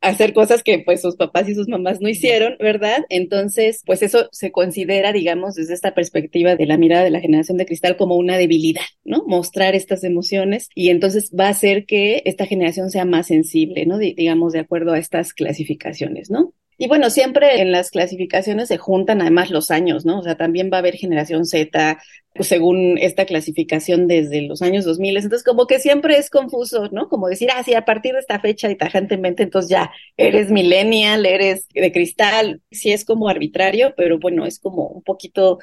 hacer 0.00 0.32
cosas 0.32 0.62
que 0.62 0.78
pues 0.78 1.00
sus 1.02 1.16
papás 1.16 1.48
y 1.48 1.54
sus 1.54 1.68
mamás 1.68 2.00
no 2.00 2.08
hicieron, 2.08 2.56
¿verdad? 2.58 3.04
Entonces, 3.08 3.82
pues 3.86 4.02
eso 4.02 4.28
se 4.32 4.52
considera, 4.52 5.12
digamos, 5.12 5.54
desde 5.54 5.74
esta 5.74 5.94
perspectiva 5.94 6.56
de 6.56 6.66
la 6.66 6.78
mirada 6.78 7.04
de 7.04 7.10
la 7.10 7.20
generación 7.20 7.58
de 7.58 7.66
cristal 7.66 7.96
como 7.96 8.16
una 8.16 8.36
debilidad, 8.36 8.82
¿no? 9.04 9.24
Mostrar 9.26 9.74
estas 9.74 10.04
emociones 10.04 10.68
y 10.74 10.90
entonces 10.90 11.30
va 11.38 11.46
a 11.46 11.50
hacer 11.50 11.86
que 11.86 12.22
esta 12.24 12.46
generación 12.46 12.90
sea 12.90 13.04
más 13.04 13.26
sensible, 13.26 13.86
¿no? 13.86 13.98
digamos, 13.98 14.52
de 14.52 14.60
acuerdo 14.60 14.92
a 14.92 14.98
estas 14.98 15.34
clasificaciones, 15.34 16.30
¿no? 16.30 16.54
Y 16.82 16.88
bueno, 16.88 17.10
siempre 17.10 17.60
en 17.60 17.72
las 17.72 17.90
clasificaciones 17.90 18.68
se 18.68 18.78
juntan 18.78 19.20
además 19.20 19.50
los 19.50 19.70
años, 19.70 20.06
¿no? 20.06 20.20
O 20.20 20.22
sea, 20.22 20.38
también 20.38 20.70
va 20.72 20.78
a 20.78 20.80
haber 20.80 20.94
generación 20.94 21.44
Z, 21.44 21.98
según 22.38 22.96
esta 22.96 23.26
clasificación 23.26 24.06
desde 24.06 24.40
los 24.40 24.62
años 24.62 24.86
2000. 24.86 25.18
Entonces, 25.18 25.44
como 25.44 25.66
que 25.66 25.78
siempre 25.78 26.16
es 26.16 26.30
confuso, 26.30 26.88
¿no? 26.90 27.10
Como 27.10 27.28
decir, 27.28 27.50
ah, 27.54 27.62
sí, 27.62 27.74
a 27.74 27.84
partir 27.84 28.14
de 28.14 28.20
esta 28.20 28.40
fecha 28.40 28.70
y 28.70 28.76
tajantemente, 28.76 29.42
entonces 29.42 29.70
ya 29.70 29.90
eres 30.16 30.50
millennial, 30.50 31.26
eres 31.26 31.68
de 31.68 31.92
cristal. 31.92 32.62
Sí 32.70 32.92
es 32.92 33.04
como 33.04 33.28
arbitrario, 33.28 33.92
pero 33.94 34.18
bueno, 34.18 34.46
es 34.46 34.58
como 34.58 34.86
un 34.86 35.02
poquito 35.02 35.58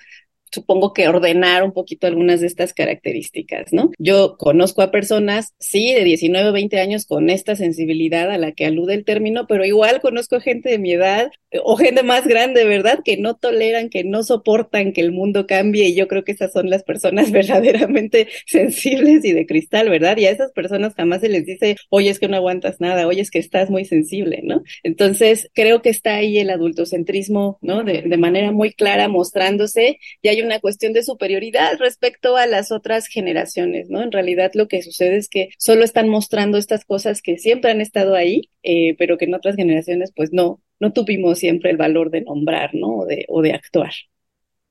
supongo 0.58 0.92
que 0.92 1.08
ordenar 1.08 1.64
un 1.64 1.72
poquito 1.72 2.08
algunas 2.08 2.42
de 2.42 2.48
estas 2.48 2.74
características, 2.74 3.72
¿no? 3.72 3.92
Yo 4.00 4.38
conozco 4.38 4.82
a 4.82 4.90
personas, 4.90 5.54
sí, 5.60 5.94
de 5.94 6.04
19 6.04 6.50
o 6.50 6.54
20 6.54 6.80
años 6.80 7.06
con 7.06 7.30
esta 7.30 7.56
sensibilidad 7.56 8.32
a 8.32 8.40
la 8.40 8.54
que 8.54 8.66
alude 8.66 8.96
el 8.96 9.06
término, 9.06 9.46
pero 9.48 9.66
igual 9.66 10.02
conozco 10.02 10.40
gente 10.40 10.70
de 10.70 10.80
mi 10.80 10.94
edad 10.94 11.30
o 11.64 11.78
gente 11.78 12.02
más 12.04 12.26
grande, 12.28 12.66
¿verdad? 12.66 13.00
Que 13.06 13.18
no 13.18 13.36
toleran, 13.36 13.90
que 13.90 14.04
no 14.04 14.24
soportan 14.24 14.94
que 14.94 15.02
el 15.02 15.12
mundo 15.12 15.46
cambie 15.46 15.88
y 15.88 15.96
yo 15.96 16.08
creo 16.08 16.24
que 16.24 16.32
esas 16.32 16.52
son 16.52 16.70
las 16.70 16.84
personas 16.84 17.32
verdaderamente 17.32 18.28
sensibles 18.48 19.24
y 19.26 19.34
de 19.34 19.46
cristal, 19.46 19.90
¿verdad? 19.90 20.18
Y 20.18 20.26
a 20.26 20.32
esas 20.32 20.52
personas 20.52 20.96
jamás 20.96 21.22
se 21.22 21.30
les 21.30 21.46
dice, 21.46 21.76
oye, 21.90 22.10
es 22.10 22.20
que 22.20 22.28
no 22.28 22.38
aguantas 22.38 22.78
nada, 22.80 23.06
oye, 23.06 23.22
es 23.22 23.30
que 23.30 23.40
estás 23.40 23.70
muy 23.70 23.86
sensible, 23.86 24.42
¿no? 24.44 24.64
Entonces, 24.84 25.50
creo 25.54 25.82
que 25.82 25.90
está 25.90 26.16
ahí 26.16 26.40
el 26.40 26.50
adultocentrismo, 26.50 27.60
¿no? 27.62 27.84
De, 27.84 28.02
de 28.02 28.18
manera 28.18 28.52
muy 28.52 28.74
clara 28.74 29.08
mostrándose 29.08 30.00
y 30.22 30.28
hay 30.28 30.42
una 30.42 30.47
cuestión 30.60 30.94
de 30.94 31.04
superioridad 31.04 31.78
respecto 31.80 32.38
a 32.38 32.48
las 32.48 32.72
otras 32.72 33.08
generaciones, 33.08 33.90
¿no? 33.90 34.02
En 34.02 34.12
realidad 34.12 34.52
lo 34.54 34.68
que 34.68 34.82
sucede 34.82 35.18
es 35.18 35.30
que 35.30 35.50
solo 35.58 35.84
están 35.84 36.10
mostrando 36.10 36.58
estas 36.58 36.86
cosas 36.86 37.22
que 37.22 37.38
siempre 37.38 37.72
han 37.72 37.82
estado 37.82 38.16
ahí, 38.16 38.50
eh, 38.64 38.96
pero 38.98 39.18
que 39.18 39.26
en 39.26 39.36
otras 39.36 39.56
generaciones 39.56 40.12
pues 40.16 40.32
no, 40.34 40.62
no 40.80 40.94
tuvimos 40.94 41.40
siempre 41.40 41.72
el 41.72 41.78
valor 41.78 42.10
de 42.12 42.22
nombrar, 42.22 42.72
¿no? 42.74 43.00
O 43.00 43.06
de, 43.06 43.26
o 43.28 43.42
de 43.42 43.54
actuar. 43.54 43.92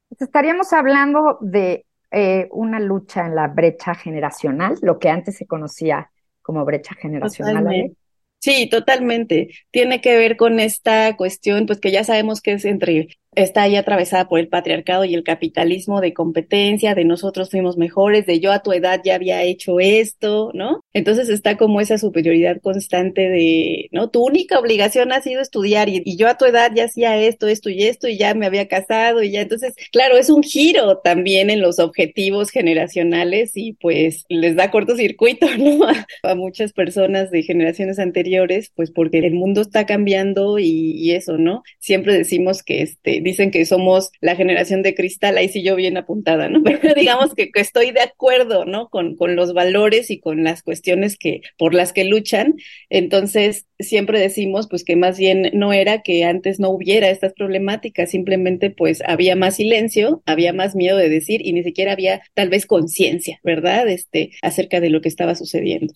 Pues 0.09 0.23
estaríamos 0.23 0.73
hablando 0.73 1.38
de 1.40 1.85
eh, 2.11 2.49
una 2.52 2.80
lucha 2.80 3.26
en 3.26 3.35
la 3.35 3.49
brecha 3.49 3.95
generacional, 3.95 4.76
lo 4.83 4.99
que 4.99 5.09
antes 5.09 5.37
se 5.37 5.47
conocía 5.47 6.11
como 6.42 6.64
brecha 6.64 6.95
generacional. 6.95 7.64
Totalmente. 7.64 7.97
Sí, 8.38 8.68
totalmente. 8.68 9.49
Tiene 9.71 10.00
que 10.00 10.16
ver 10.16 10.37
con 10.37 10.61
esta 10.61 11.16
cuestión, 11.16 11.66
pues 11.66 11.80
que 11.80 11.90
ya 11.90 12.04
sabemos 12.04 12.40
que 12.40 12.52
es 12.52 12.64
entre 12.64 13.09
está 13.37 13.62
ahí 13.62 13.76
atravesada 13.76 14.28
por 14.28 14.40
el 14.40 14.49
patriarcado 14.49 15.05
y 15.05 15.14
el 15.14 15.23
capitalismo 15.23 16.00
de 16.00 16.14
competencia, 16.14 16.95
de 16.95 17.05
nosotros 17.05 17.50
fuimos 17.50 17.76
mejores, 17.76 18.26
de 18.26 18.40
yo 18.40 18.50
a 18.50 18.62
tu 18.62 18.73
edad 18.73 19.02
ya 19.05 19.14
había 19.14 19.43
hecho 19.43 19.78
esto, 19.78 20.50
¿no? 20.55 20.81
Entonces 20.95 21.28
está 21.28 21.57
como 21.59 21.83
esa 21.83 21.99
superioridad 21.99 22.61
constante 22.62 23.28
de, 23.28 23.88
¿no? 23.93 24.09
Tu 24.09 24.25
única 24.25 24.59
obligación 24.59 25.12
ha 25.12 25.21
sido 25.21 25.43
estudiar 25.43 25.88
y, 25.90 26.16
yo 26.16 26.28
a 26.28 26.38
tu 26.38 26.47
edad 26.47 26.73
ya 26.75 26.87
hacía 26.87 27.19
esto, 27.19 27.47
esto 27.47 27.69
y 27.69 27.83
esto 27.83 28.09
y 28.09 28.16
ya 28.16 28.35
me 28.35 28.47
había 28.47 28.69
casado 28.69 29.23
y 29.23 29.31
ya, 29.31 29.43
entonces, 29.43 29.75
claro, 29.93 30.16
es 30.16 30.31
un 30.31 30.43
giro 30.43 30.99
también 31.05 31.50
en 31.50 31.61
los 31.61 31.78
objetivos 31.78 32.50
generacionales 32.50 33.52
y 33.55 33.75
pues 33.75 34.25
les 34.31 34.57
da 34.57 34.71
cortocircuito, 34.71 35.47
¿no? 35.59 35.87
A, 36.23 36.35
muchas 36.35 36.73
personas 36.73 37.31
de 37.31 37.43
generaciones 37.43 37.99
anteriores, 37.99 38.73
pues 38.75 38.90
porque 38.90 39.19
el 39.19 39.35
mundo 39.35 39.61
está 39.61 39.85
cambiando 39.85 40.59
y 40.59 41.11
eso, 41.12 41.37
¿no? 41.37 41.62
Siempre 41.78 42.14
decimos 42.14 42.62
que 42.62 42.83
este, 42.83 43.21
dicen 43.26 43.50
que 43.50 43.66
somos 43.66 44.11
la 44.21 44.37
generación 44.37 44.83
de 44.83 44.95
cristal, 44.95 45.37
ahí 45.37 45.49
sí 45.49 45.62
yo 45.62 45.76
bien 45.76 45.97
apuntada, 45.97 46.49
¿no? 46.49 46.62
Pero 46.64 46.95
digamos 46.95 47.35
que, 47.35 47.50
que 47.50 47.61
estoy 47.61 47.90
de 47.90 48.00
acuerdo, 48.00 48.64
¿no? 48.64 48.88
Con, 48.88 49.16
con 49.16 49.37
los 49.37 49.52
valores 49.52 50.11
y 50.11 50.21
con 50.21 50.45
las 50.45 50.62
cuestiones 50.62 51.18
que, 51.18 51.42
por 51.59 51.75
las 51.75 51.92
que 51.92 52.04
luchan. 52.04 52.54
Entonces, 52.88 53.66
siempre 53.78 54.21
decimos, 54.21 54.68
pues 54.68 54.85
que 54.85 54.97
más 54.97 55.18
bien 55.18 55.50
no 55.52 55.73
era 55.73 56.02
que 56.02 56.25
antes 56.25 56.61
no 56.61 56.71
hubiera 56.71 57.11
estas 57.11 57.33
problemáticas, 57.35 58.11
simplemente 58.11 58.71
pues 58.71 59.02
había 59.06 59.37
más 59.37 59.56
silencio, 59.56 60.23
había 60.26 60.52
más 60.52 60.75
miedo 60.75 60.97
de 60.97 61.09
decir 61.09 61.45
y 61.45 61.52
ni 61.52 61.62
siquiera 61.62 61.92
había 61.92 62.23
tal 62.35 62.49
vez 62.49 62.66
conciencia, 62.66 63.40
¿verdad? 63.42 63.88
Este, 63.88 64.30
acerca 64.42 64.80
de 64.80 64.90
lo 64.90 65.00
que 65.00 65.09
estaba 65.09 65.35
sucediendo. 65.35 65.92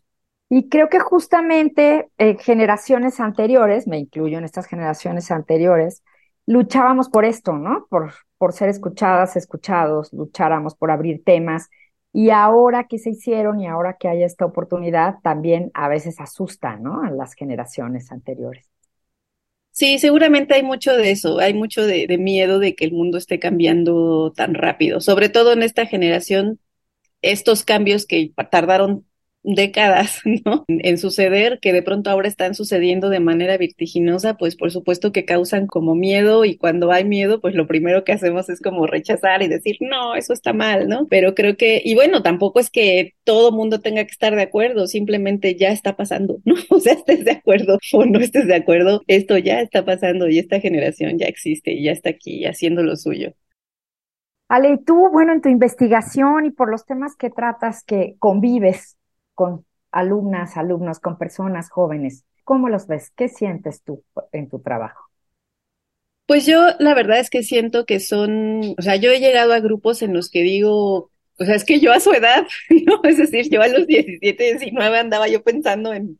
Y 0.52 0.68
creo 0.68 0.88
que 0.88 0.98
justamente 0.98 2.08
eh, 2.18 2.36
generaciones 2.40 3.20
anteriores, 3.20 3.86
me 3.86 3.98
incluyo 3.98 4.38
en 4.38 4.44
estas 4.44 4.66
generaciones 4.66 5.30
anteriores, 5.30 6.02
luchábamos 6.50 7.08
por 7.08 7.24
esto, 7.24 7.52
¿no? 7.52 7.86
Por, 7.88 8.12
por 8.36 8.52
ser 8.52 8.68
escuchadas, 8.70 9.36
escuchados, 9.36 10.12
lucháramos 10.12 10.74
por 10.74 10.90
abrir 10.90 11.22
temas. 11.24 11.68
Y 12.12 12.30
ahora 12.30 12.88
que 12.88 12.98
se 12.98 13.10
hicieron 13.10 13.60
y 13.60 13.68
ahora 13.68 13.96
que 14.00 14.08
hay 14.08 14.24
esta 14.24 14.46
oportunidad, 14.46 15.20
también 15.22 15.70
a 15.74 15.88
veces 15.88 16.18
asusta, 16.18 16.74
¿no? 16.74 17.04
A 17.04 17.10
las 17.10 17.34
generaciones 17.34 18.10
anteriores. 18.10 18.68
Sí, 19.70 20.00
seguramente 20.00 20.54
hay 20.54 20.64
mucho 20.64 20.96
de 20.96 21.12
eso, 21.12 21.38
hay 21.38 21.54
mucho 21.54 21.86
de, 21.86 22.08
de, 22.08 22.18
miedo 22.18 22.58
de 22.58 22.74
que 22.74 22.84
el 22.84 22.92
mundo 22.92 23.16
esté 23.16 23.38
cambiando 23.38 24.32
tan 24.32 24.54
rápido, 24.54 25.00
sobre 25.00 25.28
todo 25.28 25.52
en 25.52 25.62
esta 25.62 25.86
generación, 25.86 26.58
estos 27.22 27.64
cambios 27.64 28.06
que 28.06 28.32
tardaron 28.50 29.06
décadas, 29.42 30.20
¿no? 30.44 30.64
En 30.68 30.98
suceder, 30.98 31.58
que 31.60 31.72
de 31.72 31.82
pronto 31.82 32.10
ahora 32.10 32.28
están 32.28 32.54
sucediendo 32.54 33.08
de 33.08 33.20
manera 33.20 33.56
vertiginosa, 33.56 34.34
pues 34.36 34.56
por 34.56 34.70
supuesto 34.70 35.12
que 35.12 35.24
causan 35.24 35.66
como 35.66 35.94
miedo 35.94 36.44
y 36.44 36.56
cuando 36.56 36.92
hay 36.92 37.04
miedo, 37.04 37.40
pues 37.40 37.54
lo 37.54 37.66
primero 37.66 38.04
que 38.04 38.12
hacemos 38.12 38.48
es 38.48 38.60
como 38.60 38.86
rechazar 38.86 39.42
y 39.42 39.48
decir, 39.48 39.76
no, 39.80 40.14
eso 40.14 40.32
está 40.32 40.52
mal, 40.52 40.88
¿no? 40.88 41.06
Pero 41.08 41.34
creo 41.34 41.56
que, 41.56 41.80
y 41.84 41.94
bueno, 41.94 42.22
tampoco 42.22 42.60
es 42.60 42.70
que 42.70 43.14
todo 43.24 43.52
mundo 43.52 43.80
tenga 43.80 44.04
que 44.04 44.10
estar 44.10 44.34
de 44.34 44.42
acuerdo, 44.42 44.86
simplemente 44.86 45.56
ya 45.56 45.70
está 45.70 45.96
pasando, 45.96 46.38
¿no? 46.44 46.54
O 46.68 46.80
sea, 46.80 46.94
estés 46.94 47.24
de 47.24 47.32
acuerdo 47.32 47.78
o 47.92 48.04
no 48.04 48.20
estés 48.20 48.46
de 48.46 48.54
acuerdo, 48.54 49.02
esto 49.06 49.38
ya 49.38 49.60
está 49.60 49.84
pasando 49.84 50.28
y 50.28 50.38
esta 50.38 50.60
generación 50.60 51.18
ya 51.18 51.26
existe 51.26 51.72
y 51.72 51.84
ya 51.84 51.92
está 51.92 52.10
aquí 52.10 52.44
haciendo 52.44 52.82
lo 52.82 52.96
suyo. 52.96 53.32
Ale, 54.48 54.72
y 54.72 54.84
tú, 54.84 55.08
bueno, 55.12 55.32
en 55.32 55.40
tu 55.40 55.48
investigación 55.48 56.44
y 56.44 56.50
por 56.50 56.70
los 56.70 56.84
temas 56.84 57.14
que 57.14 57.30
tratas, 57.30 57.84
que 57.84 58.16
convives 58.18 58.96
con 59.40 59.64
alumnas, 59.90 60.58
alumnos, 60.58 61.00
con 61.00 61.16
personas 61.16 61.70
jóvenes. 61.70 62.26
¿Cómo 62.44 62.68
los 62.68 62.86
ves? 62.86 63.10
¿Qué 63.16 63.30
sientes 63.30 63.82
tú 63.82 64.04
en 64.32 64.50
tu 64.50 64.58
trabajo? 64.58 65.08
Pues 66.26 66.44
yo 66.44 66.60
la 66.78 66.92
verdad 66.92 67.20
es 67.20 67.30
que 67.30 67.42
siento 67.42 67.86
que 67.86 68.00
son, 68.00 68.74
o 68.78 68.82
sea, 68.82 68.96
yo 68.96 69.10
he 69.10 69.18
llegado 69.18 69.54
a 69.54 69.60
grupos 69.60 70.02
en 70.02 70.12
los 70.12 70.28
que 70.28 70.42
digo, 70.42 71.10
o 71.40 71.44
sea, 71.46 71.54
es 71.54 71.64
que 71.64 71.80
yo 71.80 71.90
a 71.90 72.00
su 72.00 72.12
edad, 72.12 72.46
¿no? 72.86 73.00
Es 73.02 73.16
decir, 73.16 73.48
yo 73.48 73.62
a 73.62 73.68
los 73.68 73.86
17, 73.86 74.44
19 74.58 74.98
andaba 74.98 75.26
yo 75.26 75.42
pensando 75.42 75.94
en 75.94 76.18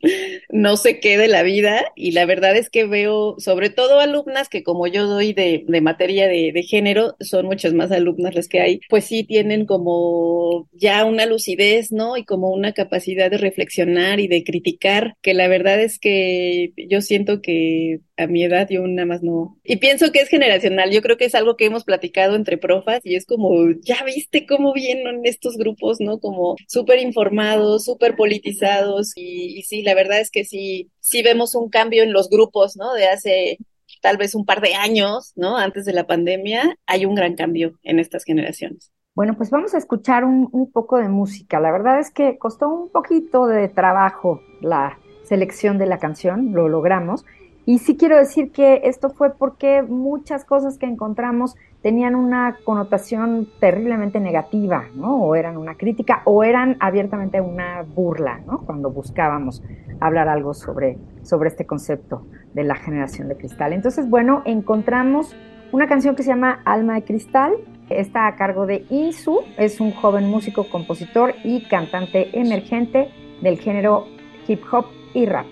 no 0.49 0.79
sé 0.79 0.99
qué 0.99 1.19
de 1.19 1.29
la 1.29 1.43
vida 1.43 1.93
y 1.95 2.13
la 2.13 2.25
verdad 2.25 2.57
es 2.57 2.71
que 2.71 2.87
veo 2.87 3.37
sobre 3.39 3.69
todo 3.69 4.01
alumnas 4.01 4.49
que 4.49 4.63
como 4.63 4.87
yo 4.87 5.07
doy 5.07 5.35
de, 5.35 5.65
de 5.69 5.81
materia 5.83 6.27
de, 6.27 6.53
de, 6.53 6.63
género, 6.63 7.17
son 7.21 7.45
muchas 7.45 7.75
más 7.75 7.93
alumnas 7.93 8.35
las 8.35 8.49
que 8.49 8.61
hay, 8.61 8.81
pues 8.89 9.05
sí 9.05 9.23
tienen 9.23 9.67
como 9.67 10.69
ya 10.73 11.05
una 11.05 11.27
lucidez, 11.27 11.93
¿no? 11.93 12.17
Y 12.17 12.25
como 12.25 12.51
una 12.51 12.73
capacidad 12.73 13.31
de 13.31 13.37
reflexionar 13.37 14.21
y 14.21 14.29
de 14.29 14.43
criticar, 14.43 15.17
que 15.21 15.35
la 15.35 15.49
verdad 15.49 15.81
es 15.81 15.99
que 15.99 16.73
yo 16.89 17.03
siento 17.03 17.43
que 17.43 18.01
a 18.21 18.27
mi 18.27 18.45
edad 18.45 18.69
yo 18.69 18.87
nada 18.87 19.07
más 19.07 19.23
no. 19.23 19.59
Y 19.65 19.77
pienso 19.77 20.13
que 20.13 20.21
es 20.21 20.29
generacional, 20.29 20.91
yo 20.91 21.03
creo 21.03 21.17
que 21.17 21.25
es 21.25 21.35
algo 21.35 21.57
que 21.57 21.67
hemos 21.67 21.85
platicado 21.85 22.37
entre 22.37 22.59
profas 22.59 23.01
y 23.05 23.17
es 23.17 23.27
como, 23.27 23.51
ya 23.83 24.05
viste 24.05 24.47
cómo 24.47 24.73
vienen 24.73 25.21
estos 25.25 25.57
grupos, 25.57 25.99
¿no? 26.01 26.19
Como 26.19 26.57
súper 26.69 26.99
informados, 26.99 27.85
súper 27.85 28.17
politizados 28.17 29.13
y, 29.17 29.63
sí, 29.63 29.83
la 29.83 29.95
verdad 29.95 30.21
es 30.21 30.31
que 30.31 30.45
sí, 30.45 30.91
sí 31.01 31.23
vemos 31.23 31.55
un 31.55 31.71
cambio 31.71 32.03
en 32.03 32.13
los 32.13 32.29
grupos, 32.29 32.77
¿no? 32.77 32.93
De 32.95 33.07
hace 33.07 33.59
tal 34.03 34.17
vez 34.17 34.35
un 34.35 34.45
par 34.45 34.61
de 34.61 34.75
años, 34.75 35.33
¿no? 35.37 35.57
Antes 35.57 35.85
de 35.85 35.93
la 35.93 36.07
pandemia, 36.07 36.77
hay 36.87 37.07
un 37.07 37.15
gran 37.15 37.35
cambio 37.35 37.79
en 37.83 37.99
estas 37.99 38.25
generaciones. 38.25 38.93
Bueno, 39.15 39.35
pues 39.37 39.51
vamos 39.51 39.75
a 39.75 39.79
escuchar 39.79 40.25
un 40.25 40.71
poco 40.73 40.99
de 40.99 41.09
música. 41.09 41.61
La 41.61 41.73
verdad 41.73 41.99
es 41.99 42.11
que 42.11 42.39
costó 42.39 42.69
un 42.69 42.91
poquito 42.91 43.47
de 43.47 43.69
trabajo 43.69 44.41
la 44.61 44.99
selección 45.31 45.79
de 45.79 45.87
la 45.87 45.99
canción, 45.99 46.53
lo 46.53 46.69
logramos. 46.69 47.25
Y 47.71 47.79
sí 47.79 47.97
quiero 47.97 48.17
decir 48.17 48.51
que 48.51 48.81
esto 48.83 49.11
fue 49.11 49.33
porque 49.33 49.83
muchas 49.83 50.45
cosas 50.45 50.77
que 50.77 50.87
encontramos 50.87 51.55
tenían 51.83 52.17
una 52.17 52.57
connotación 52.65 53.47
terriblemente 53.61 54.19
negativa, 54.19 54.87
¿no? 54.97 55.23
O 55.23 55.37
eran 55.37 55.57
una 55.57 55.77
crítica 55.77 56.23
o 56.25 56.43
eran 56.43 56.77
abiertamente 56.81 57.41
una 57.41 57.83
burla, 57.83 58.41
¿no? 58.45 58.67
Cuando 58.67 58.91
buscábamos 58.91 59.63
hablar 60.01 60.29
algo 60.29 60.53
sobre, 60.53 60.99
sobre 61.23 61.49
este 61.49 61.65
concepto 61.65 62.27
de 62.55 62.65
la 62.65 62.75
generación 62.75 63.29
de 63.29 63.37
cristal. 63.37 63.73
Entonces, 63.73 64.11
bueno, 64.11 64.43
encontramos 64.47 65.37
una 65.71 65.87
canción 65.87 66.17
que 66.17 66.25
se 66.25 66.31
llama 66.31 66.63
Alma 66.65 66.95
de 66.95 67.05
Cristal. 67.05 67.53
Está 67.89 68.27
a 68.27 68.35
cargo 68.35 68.67
de 68.67 68.85
Insu, 68.91 69.43
es 69.59 69.81
un 69.81 69.93
joven 69.93 70.29
músico, 70.29 70.69
compositor 70.69 71.35
y 71.45 71.69
cantante 71.69 72.37
emergente 72.37 73.13
del 73.43 73.61
género 73.61 74.07
hip 74.49 74.61
hop 74.73 74.87
y 75.15 75.27
rap. 75.27 75.47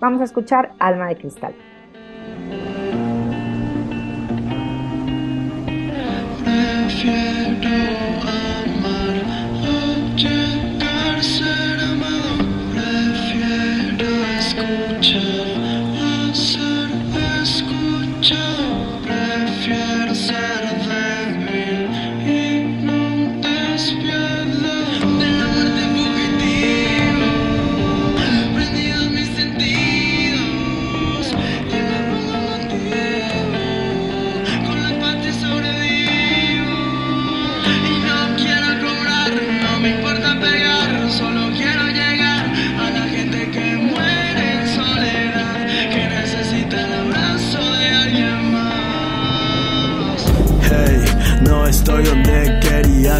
Vamos 0.00 0.20
a 0.22 0.24
escuchar 0.24 0.72
Alma 0.78 1.08
de 1.08 1.16
Cristal. 1.16 1.54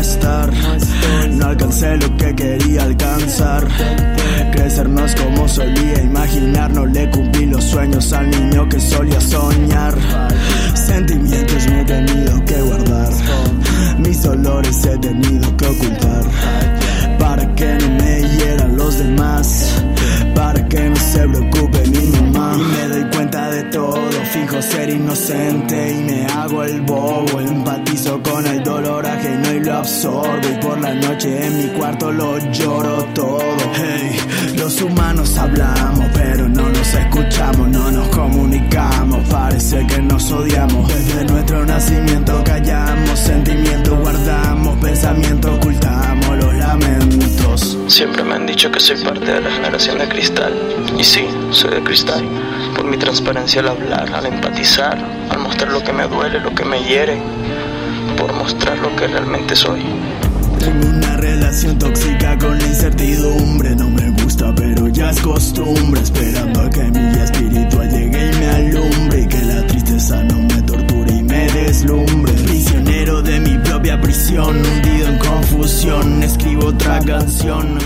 Estar. 0.00 0.50
No 1.30 1.46
alcancé 1.46 1.96
lo 1.96 2.16
que 2.16 2.34
quería 2.34 2.82
alcanzar. 2.82 3.66
Crecernos 4.52 5.14
como 5.14 5.48
solía 5.48 6.02
imaginar, 6.02 6.70
no 6.70 6.86
le 6.86 7.10
cumplí 7.10 7.46
los 7.46 7.64
sueños 7.64 8.12
al 8.12 8.30
niño 8.30 8.68
que 8.68 8.80
solía 8.80 9.20
soñar. 9.20 9.94
Sentimientos 10.74 11.66
me 11.68 11.80
he 11.80 11.84
tenido 11.84 12.44
que 12.44 12.60
guardar. 12.62 13.12
Mis 13.98 14.22
dolores 14.22 14.84
he 14.84 14.98
tenido 14.98 15.56
que 15.56 15.66
ocultar. 15.66 16.24
Para 17.18 17.54
que 17.54 17.74
no 17.74 17.88
me 18.02 18.20
hieran 18.36 18.76
los 18.76 18.98
demás. 18.98 19.84
Para 20.34 20.66
que 20.68 20.88
no 20.88 20.96
se 20.96 21.28
preocupe 21.28 21.82
mi 21.88 22.06
mamá. 22.16 22.56
Y 22.56 22.62
me 22.62 22.88
doy 22.88 23.10
cuenta 23.14 23.50
de 23.50 23.62
todo. 23.64 24.10
Fijo 24.32 24.62
ser 24.62 24.90
inocente 24.90 25.92
y 25.92 26.04
me 26.04 26.26
hago 26.26 26.64
el 26.64 26.80
bobo. 26.82 27.40
Con 28.22 28.46
el 28.46 28.62
dolor 28.62 29.06
ajeno 29.06 29.52
y 29.52 29.60
lo 29.60 29.74
absorbo. 29.74 30.48
Y 30.48 30.60
por 30.62 30.80
la 30.80 30.94
noche 30.94 31.46
en 31.46 31.58
mi 31.58 31.78
cuarto 31.78 32.12
lo 32.12 32.38
lloro 32.50 33.04
todo. 33.14 33.40
Hey, 33.74 34.54
los 34.56 34.80
humanos 34.82 35.36
hablamos, 35.36 36.06
pero 36.14 36.48
no 36.48 36.68
nos 36.68 36.94
escuchamos, 36.94 37.68
no 37.68 37.90
nos 37.90 38.08
comunicamos. 38.08 39.28
Parece 39.28 39.86
que 39.86 40.02
nos 40.02 40.30
odiamos. 40.30 40.88
Desde 40.88 41.24
nuestro 41.24 41.66
nacimiento 41.66 42.42
callamos, 42.44 43.18
sentimientos 43.18 43.98
guardamos, 43.98 44.78
pensamientos 44.78 45.50
ocultamos, 45.56 46.36
los 46.38 46.54
lamentos. 46.54 47.78
Siempre 47.88 48.22
me 48.22 48.34
han 48.34 48.46
dicho 48.46 48.70
que 48.70 48.80
soy 48.80 48.96
parte 49.02 49.32
de 49.32 49.40
la 49.40 49.50
generación 49.50 49.98
de 49.98 50.08
cristal. 50.08 50.52
Y 50.98 51.04
sí, 51.04 51.26
soy 51.50 51.70
de 51.70 51.82
cristal. 51.82 52.24
Por 52.76 52.84
mi 52.84 52.96
transparencia 52.96 53.60
al 53.60 53.68
hablar, 53.68 54.12
al 54.14 54.26
empatizar, 54.26 54.96
al 55.28 55.38
mostrar 55.40 55.72
lo 55.72 55.82
que 55.82 55.92
me 55.92 56.06
duele, 56.06 56.40
lo 56.40 56.54
que 56.54 56.64
me 56.64 56.82
hiere. 56.84 57.20
Por 58.16 58.32
mostrar 58.34 58.78
lo 58.78 58.94
que 58.96 59.06
realmente 59.06 59.56
soy. 59.56 59.80
Tengo 60.58 60.88
una 60.88 61.16
relación 61.16 61.78
tóxica 61.78 62.36
con 62.38 62.58
la 62.58 62.66
incertidumbre. 62.66 63.74
No 63.76 63.88
me 63.88 64.10
gusta, 64.22 64.54
pero 64.54 64.88
ya 64.88 65.10
es 65.10 65.20
costumbre. 65.20 66.00
Esperando 66.00 66.60
a 66.60 66.70
que 66.70 66.82
mi 66.84 66.98
guía 66.98 67.24
espiritual 67.24 67.90
llegue 67.90 68.30
y 68.30 68.38
me 68.38 68.46
alumbre. 68.46 69.22
Y 69.22 69.26
que 69.26 69.42
la 69.42 69.66
tristeza 69.66 70.22
no 70.24 70.36
me 70.38 70.62
torture 70.62 71.12
y 71.12 71.22
me 71.22 71.50
deslumbre. 71.50 72.32
Prisionero 72.32 73.22
de 73.22 73.40
mi 73.40 73.58
propia 73.58 74.00
prisión, 74.00 74.56
hundido 74.56 75.08
en 75.08 75.18
confusión. 75.18 76.22
Escribo 76.22 76.66
otra 76.66 77.00
canción, 77.00 77.78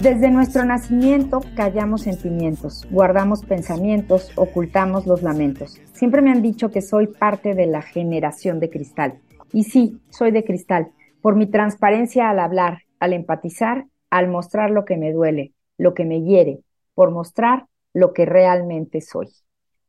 Desde 0.00 0.30
nuestro 0.30 0.62
nacimiento 0.66 1.40
callamos 1.56 2.02
sentimientos, 2.02 2.86
guardamos 2.90 3.42
pensamientos, 3.44 4.30
ocultamos 4.36 5.06
los 5.06 5.22
lamentos. 5.22 5.80
Siempre 5.94 6.20
me 6.20 6.30
han 6.30 6.42
dicho 6.42 6.70
que 6.70 6.82
soy 6.82 7.06
parte 7.06 7.54
de 7.54 7.66
la 7.66 7.80
generación 7.80 8.60
de 8.60 8.68
cristal. 8.68 9.18
Y 9.52 9.64
sí, 9.64 9.98
soy 10.10 10.32
de 10.32 10.44
cristal, 10.44 10.92
por 11.22 11.34
mi 11.34 11.46
transparencia 11.46 12.28
al 12.28 12.40
hablar, 12.40 12.82
al 13.00 13.14
empatizar, 13.14 13.86
al 14.10 14.28
mostrar 14.28 14.70
lo 14.70 14.84
que 14.84 14.98
me 14.98 15.12
duele, 15.12 15.54
lo 15.78 15.94
que 15.94 16.04
me 16.04 16.22
hiere, 16.22 16.60
por 16.94 17.10
mostrar 17.10 17.66
lo 17.94 18.12
que 18.12 18.26
realmente 18.26 19.00
soy. 19.00 19.28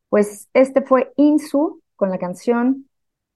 Pues 0.07 0.47
este 0.53 0.81
fue 0.81 1.11
Insu 1.17 1.81
con 1.97 2.09
la 2.09 2.17
canción 2.17 2.87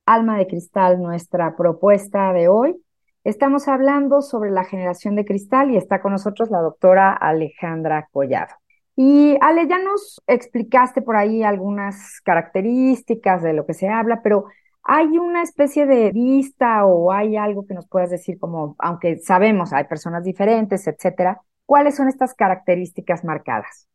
Alma 0.06 0.38
de 0.38 0.48
Cristal, 0.48 1.02
nuestra 1.02 1.56
propuesta 1.58 2.32
de 2.32 2.48
hoy. 2.48 2.82
Estamos 3.24 3.68
hablando 3.68 4.24
sobre 4.24 4.50
la 4.50 4.64
generación 4.64 5.16
de 5.16 5.26
cristal 5.26 5.70
y 5.70 5.78
está 5.78 6.02
con 6.02 6.12
nosotros 6.12 6.50
la 6.50 6.60
doctora 6.60 7.14
Alejandra 7.14 8.08
Collado. 8.12 8.56
Y 8.96 9.38
Ale, 9.42 9.68
ya 9.68 9.78
nos 9.78 10.22
explicaste 10.26 11.04
por 11.04 11.16
ahí 11.16 11.44
algunas 11.44 12.20
características 12.22 13.44
de 13.44 13.54
lo 13.54 13.66
que 13.68 13.76
se 13.76 13.88
habla, 13.88 14.22
pero 14.24 14.46
¿hay 14.84 15.20
una 15.20 15.44
especie 15.44 15.86
de 15.86 16.12
vista 16.12 16.86
o 16.86 17.12
hay 17.12 17.38
algo 17.38 17.68
que 17.68 17.76
nos 17.76 17.88
puedas 17.88 18.10
decir 18.10 18.40
como, 18.40 18.76
aunque 18.80 19.20
sabemos, 19.20 19.72
hay 19.72 19.84
personas 19.84 20.24
diferentes, 20.24 20.88
etcétera, 20.88 21.42
¿cuáles 21.68 21.96
son 21.96 22.08
estas 22.08 22.34
características 22.34 23.24
marcadas? 23.24 23.88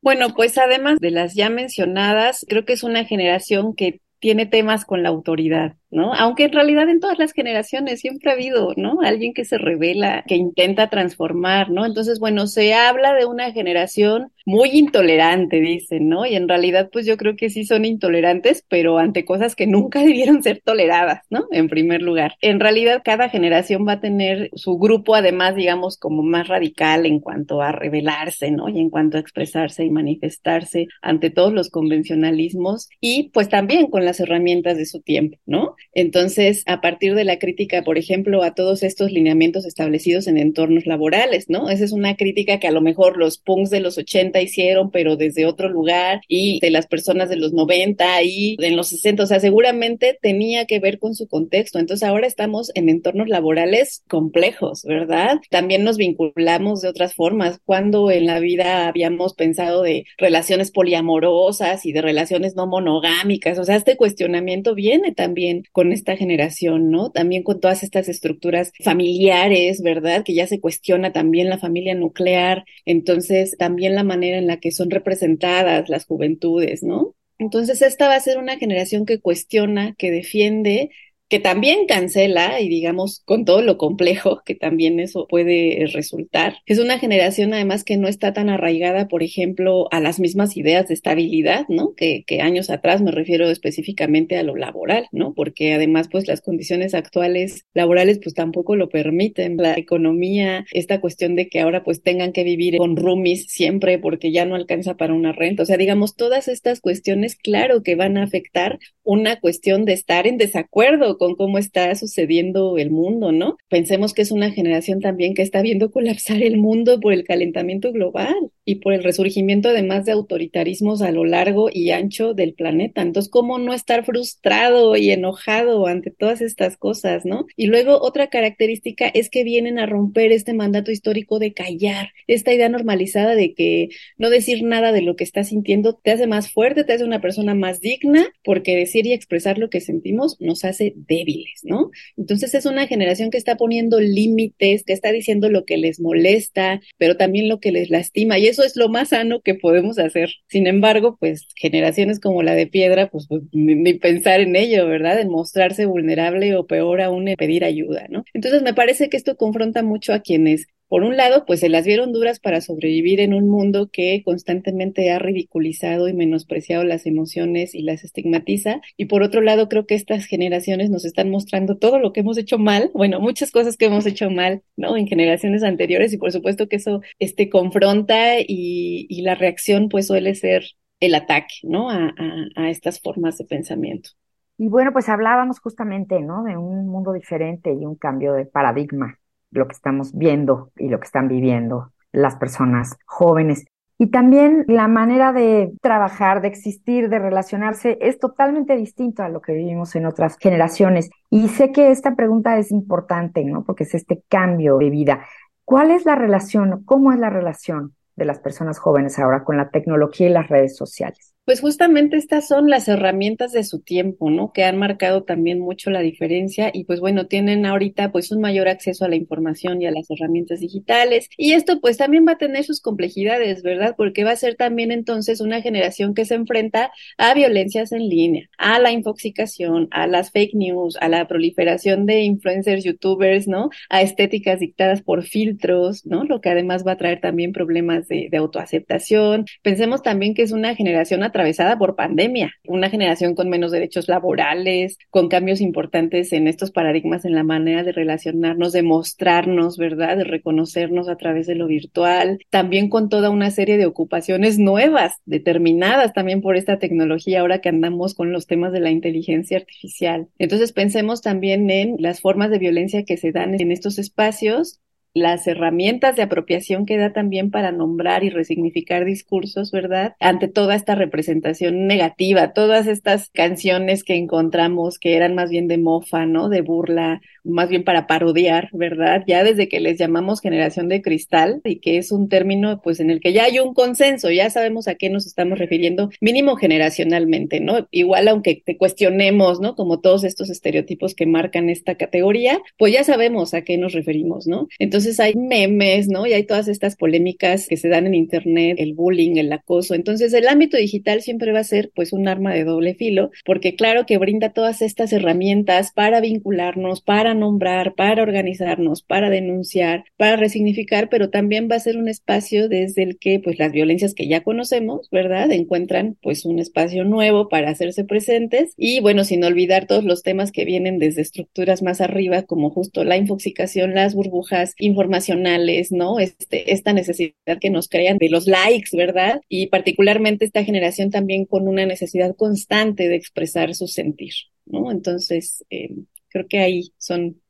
Bueno, 0.00 0.28
pues 0.34 0.56
además 0.56 0.98
de 1.00 1.10
las 1.10 1.34
ya 1.34 1.50
mencionadas, 1.50 2.46
creo 2.48 2.64
que 2.64 2.72
es 2.72 2.82
una 2.82 3.04
generación 3.04 3.74
que 3.74 4.00
tiene 4.18 4.46
temas 4.46 4.86
con 4.86 5.02
la 5.02 5.10
autoridad, 5.10 5.76
¿no? 5.90 6.14
Aunque 6.14 6.44
en 6.44 6.52
realidad 6.52 6.88
en 6.88 7.00
todas 7.00 7.18
las 7.18 7.32
generaciones 7.32 8.00
siempre 8.00 8.30
ha 8.30 8.34
habido, 8.34 8.74
¿no? 8.76 9.00
Alguien 9.02 9.34
que 9.34 9.44
se 9.44 9.58
revela, 9.58 10.24
que 10.26 10.36
intenta 10.36 10.88
transformar, 10.88 11.70
¿no? 11.70 11.84
Entonces, 11.84 12.18
bueno, 12.18 12.46
se 12.46 12.74
habla 12.74 13.14
de 13.14 13.26
una 13.26 13.52
generación 13.52 14.32
muy 14.46 14.70
intolerante, 14.70 15.60
dicen, 15.60 16.08
¿no? 16.08 16.26
Y 16.26 16.34
en 16.34 16.48
realidad, 16.48 16.90
pues 16.92 17.06
yo 17.06 17.16
creo 17.16 17.36
que 17.36 17.50
sí 17.50 17.64
son 17.64 17.84
intolerantes, 17.84 18.64
pero 18.68 18.98
ante 18.98 19.24
cosas 19.24 19.54
que 19.54 19.66
nunca 19.66 20.00
debieron 20.04 20.42
ser 20.42 20.62
toleradas, 20.64 21.22
¿no? 21.30 21.46
En 21.50 21.68
primer 21.68 22.02
lugar. 22.02 22.34
En 22.40 22.60
realidad, 22.60 23.02
cada 23.04 23.28
generación 23.28 23.86
va 23.86 23.92
a 23.92 24.00
tener 24.00 24.50
su 24.54 24.78
grupo, 24.78 25.14
además, 25.14 25.54
digamos, 25.54 25.98
como 25.98 26.22
más 26.22 26.48
radical 26.48 27.06
en 27.06 27.20
cuanto 27.20 27.62
a 27.62 27.72
revelarse, 27.72 28.50
¿no? 28.50 28.68
Y 28.68 28.80
en 28.80 28.90
cuanto 28.90 29.16
a 29.16 29.20
expresarse 29.20 29.84
y 29.84 29.90
manifestarse 29.90 30.88
ante 31.02 31.30
todos 31.30 31.52
los 31.52 31.70
convencionalismos 31.70 32.88
y 33.00 33.30
pues 33.30 33.48
también 33.48 33.86
con 33.86 34.04
las 34.04 34.20
herramientas 34.20 34.76
de 34.76 34.86
su 34.86 35.00
tiempo, 35.00 35.38
¿no? 35.46 35.76
Entonces, 35.92 36.62
a 36.66 36.80
partir 36.80 37.14
de 37.14 37.24
la 37.24 37.38
crítica, 37.38 37.82
por 37.82 37.98
ejemplo, 37.98 38.42
a 38.42 38.54
todos 38.54 38.82
estos 38.82 39.10
lineamientos 39.10 39.66
establecidos 39.66 40.26
en 40.26 40.38
entornos 40.38 40.86
laborales, 40.86 41.48
¿no? 41.48 41.68
Esa 41.68 41.84
es 41.84 41.92
una 41.92 42.16
crítica 42.16 42.60
que 42.60 42.68
a 42.68 42.72
lo 42.72 42.80
mejor 42.80 43.16
los 43.16 43.38
punks 43.38 43.70
de 43.70 43.80
los 43.80 43.98
80 43.98 44.40
hicieron, 44.40 44.90
pero 44.90 45.16
desde 45.16 45.46
otro 45.46 45.68
lugar, 45.68 46.20
y 46.28 46.60
de 46.60 46.70
las 46.70 46.86
personas 46.86 47.28
de 47.28 47.36
los 47.36 47.52
90 47.52 48.22
y 48.22 48.56
en 48.60 48.76
los 48.76 48.88
60, 48.88 49.24
o 49.24 49.26
sea, 49.26 49.40
seguramente 49.40 50.18
tenía 50.20 50.64
que 50.66 50.78
ver 50.78 50.98
con 50.98 51.14
su 51.14 51.26
contexto. 51.26 51.78
Entonces, 51.78 52.08
ahora 52.08 52.26
estamos 52.26 52.70
en 52.74 52.88
entornos 52.88 53.28
laborales 53.28 54.02
complejos, 54.08 54.84
¿verdad? 54.84 55.38
También 55.50 55.84
nos 55.84 55.96
vinculamos 55.96 56.82
de 56.82 56.88
otras 56.88 57.14
formas. 57.14 57.60
Cuando 57.64 58.10
en 58.10 58.26
la 58.26 58.38
vida 58.38 58.88
habíamos 58.88 59.34
pensado 59.34 59.82
de 59.82 60.04
relaciones 60.18 60.70
poliamorosas 60.70 61.84
y 61.86 61.92
de 61.92 62.02
relaciones 62.02 62.54
no 62.54 62.66
monogámicas, 62.66 63.58
o 63.58 63.64
sea, 63.64 63.76
este 63.76 63.96
cuestionamiento 63.96 64.74
viene 64.74 65.12
también 65.12 65.64
con 65.72 65.92
esta 65.92 66.16
generación, 66.16 66.90
¿no? 66.90 67.10
También 67.10 67.42
con 67.42 67.60
todas 67.60 67.82
estas 67.82 68.08
estructuras 68.08 68.72
familiares, 68.82 69.82
¿verdad? 69.82 70.24
Que 70.24 70.34
ya 70.34 70.46
se 70.46 70.60
cuestiona 70.60 71.12
también 71.12 71.48
la 71.48 71.58
familia 71.58 71.94
nuclear, 71.94 72.64
entonces 72.84 73.56
también 73.58 73.94
la 73.94 74.04
manera 74.04 74.38
en 74.38 74.46
la 74.46 74.58
que 74.58 74.72
son 74.72 74.90
representadas 74.90 75.88
las 75.88 76.06
juventudes, 76.06 76.82
¿no? 76.82 77.14
Entonces 77.38 77.80
esta 77.82 78.08
va 78.08 78.16
a 78.16 78.20
ser 78.20 78.38
una 78.38 78.58
generación 78.58 79.06
que 79.06 79.20
cuestiona, 79.20 79.94
que 79.96 80.10
defiende 80.10 80.90
que 81.30 81.38
también 81.38 81.86
cancela 81.86 82.60
y 82.60 82.68
digamos 82.68 83.22
con 83.24 83.44
todo 83.44 83.62
lo 83.62 83.78
complejo 83.78 84.42
que 84.44 84.56
también 84.56 84.98
eso 84.98 85.26
puede 85.28 85.86
resultar. 85.92 86.56
Es 86.66 86.80
una 86.80 86.98
generación 86.98 87.54
además 87.54 87.84
que 87.84 87.96
no 87.96 88.08
está 88.08 88.32
tan 88.32 88.50
arraigada, 88.50 89.06
por 89.06 89.22
ejemplo, 89.22 89.86
a 89.92 90.00
las 90.00 90.18
mismas 90.18 90.56
ideas 90.56 90.88
de 90.88 90.94
estabilidad, 90.94 91.66
¿no? 91.68 91.94
Que, 91.94 92.24
que 92.26 92.40
años 92.40 92.68
atrás 92.68 93.00
me 93.00 93.12
refiero 93.12 93.48
específicamente 93.48 94.36
a 94.36 94.42
lo 94.42 94.56
laboral, 94.56 95.06
¿no? 95.12 95.32
Porque 95.32 95.72
además 95.72 96.08
pues 96.10 96.26
las 96.26 96.40
condiciones 96.40 96.94
actuales 96.94 97.64
laborales 97.74 98.18
pues 98.20 98.34
tampoco 98.34 98.74
lo 98.74 98.88
permiten. 98.88 99.56
La 99.56 99.78
economía, 99.78 100.66
esta 100.72 101.00
cuestión 101.00 101.36
de 101.36 101.48
que 101.48 101.60
ahora 101.60 101.84
pues 101.84 102.02
tengan 102.02 102.32
que 102.32 102.42
vivir 102.42 102.76
con 102.76 102.96
roomies 102.96 103.46
siempre 103.46 104.00
porque 104.00 104.32
ya 104.32 104.46
no 104.46 104.56
alcanza 104.56 104.96
para 104.96 105.14
una 105.14 105.30
renta. 105.30 105.62
O 105.62 105.66
sea, 105.66 105.76
digamos, 105.76 106.16
todas 106.16 106.48
estas 106.48 106.80
cuestiones, 106.80 107.36
claro 107.36 107.84
que 107.84 107.94
van 107.94 108.16
a 108.16 108.24
afectar 108.24 108.80
una 109.04 109.38
cuestión 109.38 109.84
de 109.84 109.92
estar 109.92 110.26
en 110.26 110.36
desacuerdo 110.36 111.18
con 111.20 111.36
cómo 111.36 111.58
está 111.58 111.94
sucediendo 111.96 112.78
el 112.78 112.90
mundo, 112.90 113.30
¿no? 113.30 113.58
Pensemos 113.68 114.14
que 114.14 114.22
es 114.22 114.30
una 114.30 114.50
generación 114.52 115.00
también 115.00 115.34
que 115.34 115.42
está 115.42 115.60
viendo 115.60 115.90
colapsar 115.92 116.42
el 116.42 116.56
mundo 116.56 116.98
por 116.98 117.12
el 117.12 117.24
calentamiento 117.24 117.92
global 117.92 118.34
y 118.64 118.76
por 118.76 118.94
el 118.94 119.04
resurgimiento 119.04 119.68
además 119.68 120.06
de 120.06 120.12
autoritarismos 120.12 121.02
a 121.02 121.10
lo 121.10 121.26
largo 121.26 121.68
y 121.70 121.90
ancho 121.90 122.32
del 122.32 122.54
planeta. 122.54 123.02
Entonces, 123.02 123.30
¿cómo 123.30 123.58
no 123.58 123.74
estar 123.74 124.02
frustrado 124.06 124.96
y 124.96 125.10
enojado 125.10 125.86
ante 125.86 126.10
todas 126.10 126.40
estas 126.40 126.78
cosas, 126.78 127.26
¿no? 127.26 127.44
Y 127.54 127.66
luego 127.66 128.00
otra 128.00 128.28
característica 128.28 129.06
es 129.06 129.28
que 129.28 129.44
vienen 129.44 129.78
a 129.78 129.84
romper 129.84 130.32
este 130.32 130.54
mandato 130.54 130.90
histórico 130.90 131.38
de 131.38 131.52
callar, 131.52 132.12
esta 132.28 132.54
idea 132.54 132.70
normalizada 132.70 133.34
de 133.34 133.52
que 133.52 133.90
no 134.16 134.30
decir 134.30 134.62
nada 134.62 134.90
de 134.92 135.02
lo 135.02 135.16
que 135.16 135.24
estás 135.24 135.48
sintiendo 135.48 136.00
te 136.02 136.12
hace 136.12 136.26
más 136.26 136.50
fuerte, 136.50 136.84
te 136.84 136.94
hace 136.94 137.04
una 137.04 137.20
persona 137.20 137.54
más 137.54 137.80
digna, 137.80 138.26
porque 138.42 138.74
decir 138.74 139.06
y 139.06 139.12
expresar 139.12 139.58
lo 139.58 139.68
que 139.68 139.82
sentimos 139.82 140.40
nos 140.40 140.64
hace 140.64 140.94
débiles, 141.10 141.60
¿no? 141.64 141.90
Entonces 142.16 142.54
es 142.54 142.64
una 142.64 142.86
generación 142.86 143.30
que 143.30 143.36
está 143.36 143.56
poniendo 143.56 144.00
límites, 144.00 144.84
que 144.84 144.92
está 144.92 145.10
diciendo 145.10 145.50
lo 145.50 145.64
que 145.64 145.76
les 145.76 146.00
molesta, 146.00 146.80
pero 146.96 147.16
también 147.16 147.48
lo 147.48 147.58
que 147.58 147.72
les 147.72 147.90
lastima, 147.90 148.38
y 148.38 148.46
eso 148.46 148.62
es 148.62 148.76
lo 148.76 148.88
más 148.88 149.10
sano 149.10 149.40
que 149.40 149.54
podemos 149.54 149.98
hacer. 149.98 150.30
Sin 150.48 150.66
embargo, 150.66 151.16
pues 151.18 151.48
generaciones 151.56 152.20
como 152.20 152.42
la 152.42 152.54
de 152.54 152.68
piedra, 152.68 153.10
pues, 153.10 153.26
pues 153.28 153.42
ni, 153.52 153.74
ni, 153.74 153.94
pensar 153.94 154.40
en 154.40 154.54
ello, 154.56 154.86
¿verdad? 154.86 155.20
En 155.20 155.28
mostrarse 155.28 155.84
vulnerable 155.84 156.54
o 156.56 156.66
peor 156.66 157.00
aún 157.02 157.28
en 157.28 157.36
pedir 157.36 157.64
ayuda, 157.64 158.06
¿no? 158.08 158.24
Entonces 158.32 158.62
me 158.62 158.72
parece 158.72 159.08
que 159.08 159.16
esto 159.16 159.36
confronta 159.36 159.82
mucho 159.82 160.12
a 160.12 160.20
quienes 160.20 160.68
por 160.90 161.04
un 161.04 161.16
lado, 161.16 161.44
pues 161.46 161.60
se 161.60 161.68
las 161.68 161.86
vieron 161.86 162.12
duras 162.12 162.40
para 162.40 162.60
sobrevivir 162.60 163.20
en 163.20 163.32
un 163.32 163.48
mundo 163.48 163.90
que 163.92 164.24
constantemente 164.24 165.12
ha 165.12 165.20
ridiculizado 165.20 166.08
y 166.08 166.14
menospreciado 166.14 166.82
las 166.82 167.06
emociones 167.06 167.76
y 167.76 167.82
las 167.82 168.02
estigmatiza. 168.02 168.80
Y 168.96 169.04
por 169.04 169.22
otro 169.22 169.40
lado, 169.40 169.68
creo 169.68 169.86
que 169.86 169.94
estas 169.94 170.24
generaciones 170.24 170.90
nos 170.90 171.04
están 171.04 171.30
mostrando 171.30 171.76
todo 171.78 172.00
lo 172.00 172.12
que 172.12 172.20
hemos 172.20 172.38
hecho 172.38 172.58
mal, 172.58 172.90
bueno, 172.92 173.20
muchas 173.20 173.52
cosas 173.52 173.76
que 173.76 173.84
hemos 173.84 174.04
hecho 174.04 174.30
mal, 174.30 174.64
¿no? 174.76 174.96
En 174.96 175.06
generaciones 175.06 175.62
anteriores 175.62 176.12
y 176.12 176.18
por 176.18 176.32
supuesto 176.32 176.68
que 176.68 176.76
eso 176.76 177.02
este, 177.20 177.48
confronta 177.50 178.40
y, 178.40 179.22
la 179.22 179.36
reacción 179.36 179.90
pues 179.90 180.08
suele 180.08 180.34
ser 180.34 180.64
el 180.98 181.14
ataque, 181.14 181.54
¿no? 181.62 181.88
A, 181.88 182.12
a, 182.16 182.46
a 182.56 182.70
estas 182.70 183.00
formas 183.00 183.38
de 183.38 183.44
pensamiento. 183.44 184.10
Y 184.58 184.66
bueno, 184.66 184.92
pues 184.92 185.08
hablábamos 185.08 185.60
justamente, 185.60 186.20
¿no? 186.20 186.42
De 186.42 186.56
un 186.56 186.88
mundo 186.88 187.12
diferente 187.12 187.72
y 187.72 187.86
un 187.86 187.94
cambio 187.94 188.32
de 188.32 188.44
paradigma, 188.44 189.19
lo 189.50 189.66
que 189.66 189.74
estamos 189.74 190.16
viendo 190.16 190.70
y 190.76 190.88
lo 190.88 190.98
que 191.00 191.06
están 191.06 191.28
viviendo 191.28 191.92
las 192.12 192.36
personas 192.36 192.96
jóvenes. 193.06 193.64
Y 193.98 194.06
también 194.06 194.64
la 194.66 194.88
manera 194.88 195.32
de 195.32 195.72
trabajar, 195.82 196.40
de 196.40 196.48
existir, 196.48 197.10
de 197.10 197.18
relacionarse 197.18 197.98
es 198.00 198.18
totalmente 198.18 198.74
distinto 198.76 199.22
a 199.22 199.28
lo 199.28 199.42
que 199.42 199.52
vivimos 199.52 199.94
en 199.94 200.06
otras 200.06 200.38
generaciones. 200.38 201.10
Y 201.28 201.48
sé 201.48 201.70
que 201.70 201.90
esta 201.90 202.16
pregunta 202.16 202.56
es 202.56 202.70
importante, 202.70 203.44
¿no? 203.44 203.62
Porque 203.62 203.84
es 203.84 203.94
este 203.94 204.22
cambio 204.28 204.78
de 204.78 204.88
vida. 204.88 205.26
¿Cuál 205.66 205.90
es 205.90 206.06
la 206.06 206.14
relación? 206.14 206.82
¿Cómo 206.84 207.12
es 207.12 207.18
la 207.18 207.28
relación 207.28 207.94
de 208.16 208.24
las 208.24 208.38
personas 208.38 208.78
jóvenes 208.78 209.18
ahora 209.18 209.44
con 209.44 209.58
la 209.58 209.68
tecnología 209.68 210.28
y 210.28 210.32
las 210.32 210.48
redes 210.48 210.76
sociales? 210.76 211.29
Pues 211.46 211.60
justamente 211.62 212.16
estas 212.16 212.46
son 212.46 212.70
las 212.70 212.86
herramientas 212.86 213.50
de 213.50 213.64
su 213.64 213.80
tiempo, 213.80 214.30
¿no? 214.30 214.52
Que 214.52 214.62
han 214.62 214.78
marcado 214.78 215.24
también 215.24 215.58
mucho 215.58 215.90
la 215.90 215.98
diferencia 216.00 216.70
y 216.72 216.84
pues 216.84 217.00
bueno, 217.00 217.26
tienen 217.26 217.66
ahorita 217.66 218.12
pues 218.12 218.30
un 218.30 218.40
mayor 218.40 218.68
acceso 218.68 219.04
a 219.04 219.08
la 219.08 219.16
información 219.16 219.82
y 219.82 219.86
a 219.86 219.90
las 219.90 220.08
herramientas 220.10 220.60
digitales 220.60 221.28
y 221.36 221.54
esto 221.54 221.80
pues 221.80 221.96
también 221.96 222.24
va 222.28 222.32
a 222.32 222.38
tener 222.38 222.62
sus 222.62 222.80
complejidades, 222.80 223.64
¿verdad? 223.64 223.96
Porque 223.96 224.22
va 224.22 224.30
a 224.30 224.36
ser 224.36 224.54
también 224.54 224.92
entonces 224.92 225.40
una 225.40 225.60
generación 225.60 226.14
que 226.14 226.24
se 226.24 226.34
enfrenta 226.36 226.92
a 227.18 227.34
violencias 227.34 227.90
en 227.90 228.08
línea, 228.08 228.48
a 228.56 228.78
la 228.78 228.92
infoxicación, 228.92 229.88
a 229.90 230.06
las 230.06 230.30
fake 230.30 230.54
news, 230.54 230.96
a 231.00 231.08
la 231.08 231.26
proliferación 231.26 232.06
de 232.06 232.20
influencers, 232.22 232.84
youtubers, 232.84 233.48
¿no? 233.48 233.70
A 233.88 234.02
estéticas 234.02 234.60
dictadas 234.60 235.02
por 235.02 235.24
filtros, 235.24 236.06
¿no? 236.06 236.22
Lo 236.22 236.40
que 236.40 236.50
además 236.50 236.86
va 236.86 236.92
a 236.92 236.96
traer 236.96 237.20
también 237.20 237.52
problemas 237.52 238.06
de, 238.06 238.28
de 238.30 238.36
autoaceptación. 238.36 239.46
Pensemos 239.62 240.02
también 240.02 240.34
que 240.34 240.42
es 240.42 240.52
una 240.52 240.76
generación 240.76 241.24
atravesada 241.30 241.78
por 241.78 241.96
pandemia, 241.96 242.52
una 242.66 242.90
generación 242.90 243.34
con 243.34 243.48
menos 243.48 243.72
derechos 243.72 244.08
laborales, 244.08 244.98
con 245.10 245.28
cambios 245.28 245.60
importantes 245.60 246.32
en 246.32 246.46
estos 246.46 246.70
paradigmas 246.70 247.24
en 247.24 247.34
la 247.34 247.42
manera 247.42 247.82
de 247.82 247.92
relacionarnos, 247.92 248.72
de 248.72 248.82
mostrarnos, 248.82 249.78
¿verdad? 249.78 250.16
De 250.16 250.24
reconocernos 250.24 251.08
a 251.08 251.16
través 251.16 251.46
de 251.46 251.54
lo 251.54 251.66
virtual, 251.66 252.38
también 252.50 252.88
con 252.88 253.08
toda 253.08 253.30
una 253.30 253.50
serie 253.50 253.78
de 253.78 253.86
ocupaciones 253.86 254.58
nuevas, 254.58 255.14
determinadas 255.24 256.12
también 256.12 256.40
por 256.42 256.56
esta 256.56 256.78
tecnología 256.78 257.40
ahora 257.40 257.60
que 257.60 257.68
andamos 257.68 258.14
con 258.14 258.32
los 258.32 258.46
temas 258.46 258.72
de 258.72 258.80
la 258.80 258.90
inteligencia 258.90 259.58
artificial. 259.58 260.28
Entonces 260.38 260.72
pensemos 260.72 261.22
también 261.22 261.70
en 261.70 261.96
las 261.98 262.20
formas 262.20 262.50
de 262.50 262.58
violencia 262.58 263.04
que 263.04 263.16
se 263.16 263.32
dan 263.32 263.60
en 263.60 263.72
estos 263.72 263.98
espacios 263.98 264.80
las 265.14 265.46
herramientas 265.46 266.16
de 266.16 266.22
apropiación 266.22 266.86
que 266.86 266.96
da 266.96 267.12
también 267.12 267.50
para 267.50 267.72
nombrar 267.72 268.24
y 268.24 268.30
resignificar 268.30 269.04
discursos, 269.04 269.70
¿verdad? 269.70 270.14
Ante 270.20 270.48
toda 270.48 270.74
esta 270.74 270.94
representación 270.94 271.86
negativa, 271.86 272.52
todas 272.52 272.86
estas 272.86 273.30
canciones 273.30 274.04
que 274.04 274.14
encontramos 274.14 274.98
que 274.98 275.16
eran 275.16 275.34
más 275.34 275.50
bien 275.50 275.68
de 275.68 275.78
mofa, 275.78 276.26
¿no? 276.26 276.48
De 276.48 276.60
burla, 276.60 277.20
más 277.44 277.68
bien 277.68 277.84
para 277.84 278.06
parodiar, 278.06 278.68
¿verdad? 278.72 279.24
Ya 279.26 279.42
desde 279.42 279.68
que 279.68 279.80
les 279.80 279.98
llamamos 279.98 280.40
generación 280.40 280.88
de 280.88 281.02
cristal 281.02 281.60
y 281.64 281.80
que 281.80 281.98
es 281.98 282.12
un 282.12 282.28
término 282.28 282.80
pues 282.80 283.00
en 283.00 283.10
el 283.10 283.20
que 283.20 283.32
ya 283.32 283.44
hay 283.44 283.58
un 283.58 283.74
consenso, 283.74 284.30
ya 284.30 284.50
sabemos 284.50 284.88
a 284.88 284.94
qué 284.94 285.10
nos 285.10 285.26
estamos 285.26 285.58
refiriendo, 285.58 286.10
mínimo 286.20 286.56
generacionalmente, 286.56 287.60
¿no? 287.60 287.88
Igual 287.90 288.28
aunque 288.28 288.62
te 288.64 288.76
cuestionemos, 288.76 289.60
¿no? 289.60 289.74
Como 289.74 290.00
todos 290.00 290.24
estos 290.24 290.50
estereotipos 290.50 291.14
que 291.14 291.26
marcan 291.26 291.68
esta 291.68 291.96
categoría, 291.96 292.60
pues 292.78 292.92
ya 292.92 293.04
sabemos 293.04 293.54
a 293.54 293.62
qué 293.62 293.78
nos 293.78 293.92
referimos, 293.92 294.46
¿no? 294.46 294.68
Entonces, 294.78 294.99
entonces 295.00 295.18
hay 295.18 295.34
memes, 295.34 296.08
¿no? 296.08 296.26
Y 296.26 296.34
hay 296.34 296.44
todas 296.44 296.68
estas 296.68 296.94
polémicas 296.94 297.66
que 297.66 297.78
se 297.78 297.88
dan 297.88 298.06
en 298.06 298.14
Internet, 298.14 298.76
el 298.78 298.92
bullying, 298.92 299.38
el 299.38 299.50
acoso. 299.50 299.94
Entonces 299.94 300.34
el 300.34 300.46
ámbito 300.46 300.76
digital 300.76 301.22
siempre 301.22 301.52
va 301.52 301.60
a 301.60 301.64
ser 301.64 301.90
pues 301.94 302.12
un 302.12 302.28
arma 302.28 302.52
de 302.52 302.64
doble 302.64 302.94
filo, 302.94 303.30
porque 303.46 303.76
claro 303.76 304.04
que 304.04 304.18
brinda 304.18 304.52
todas 304.52 304.82
estas 304.82 305.14
herramientas 305.14 305.92
para 305.94 306.20
vincularnos, 306.20 307.00
para 307.00 307.32
nombrar, 307.32 307.94
para 307.94 308.22
organizarnos, 308.22 309.02
para 309.02 309.30
denunciar, 309.30 310.04
para 310.18 310.36
resignificar, 310.36 311.08
pero 311.08 311.30
también 311.30 311.66
va 311.70 311.76
a 311.76 311.80
ser 311.80 311.96
un 311.96 312.08
espacio 312.08 312.68
desde 312.68 313.02
el 313.02 313.18
que 313.18 313.40
pues 313.40 313.58
las 313.58 313.72
violencias 313.72 314.12
que 314.12 314.28
ya 314.28 314.42
conocemos, 314.42 315.08
¿verdad? 315.10 315.50
Encuentran 315.50 316.18
pues 316.20 316.44
un 316.44 316.58
espacio 316.58 317.04
nuevo 317.04 317.48
para 317.48 317.70
hacerse 317.70 318.04
presentes 318.04 318.74
y 318.76 319.00
bueno, 319.00 319.24
sin 319.24 319.42
olvidar 319.44 319.86
todos 319.86 320.04
los 320.04 320.22
temas 320.22 320.52
que 320.52 320.66
vienen 320.66 320.98
desde 320.98 321.22
estructuras 321.22 321.82
más 321.82 322.02
arriba, 322.02 322.42
como 322.42 322.68
justo 322.68 323.02
la 323.02 323.16
infoxicación, 323.16 323.94
las 323.94 324.14
burbujas, 324.14 324.74
informacionales, 324.90 325.92
¿no? 325.92 326.18
Este, 326.18 326.72
esta 326.72 326.92
necesidad 326.92 327.58
que 327.60 327.70
nos 327.70 327.88
crean 327.88 328.18
de 328.18 328.28
los 328.28 328.46
likes, 328.46 328.96
¿verdad? 328.96 329.40
Y 329.48 329.68
particularmente 329.68 330.44
esta 330.44 330.64
generación 330.64 331.10
también 331.10 331.46
con 331.46 331.68
una 331.68 331.86
necesidad 331.86 332.36
constante 332.36 333.08
de 333.08 333.16
expresar 333.16 333.74
su 333.74 333.86
sentir, 333.86 334.32
¿no? 334.66 334.90
Entonces, 334.90 335.64
eh, 335.70 335.90
creo 336.28 336.46
que 336.48 336.58
ahí 336.58 336.92
son 336.98 337.40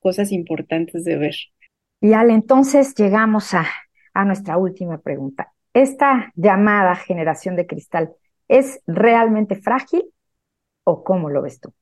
cosas 0.00 0.32
importantes 0.32 1.04
de 1.04 1.16
ver. 1.16 1.36
Y 2.00 2.12
al 2.12 2.30
entonces 2.30 2.94
llegamos 2.94 3.52
a, 3.54 3.66
a 4.14 4.24
nuestra 4.24 4.56
última 4.56 5.00
pregunta. 5.00 5.52
¿Esta 5.74 6.32
llamada 6.34 6.96
generación 6.96 7.56
de 7.56 7.66
cristal 7.66 8.12
es 8.48 8.80
realmente 8.86 9.54
frágil 9.54 10.04
o 10.84 11.04
cómo 11.04 11.30
lo 11.30 11.42
ves 11.42 11.60
tú? 11.60 11.72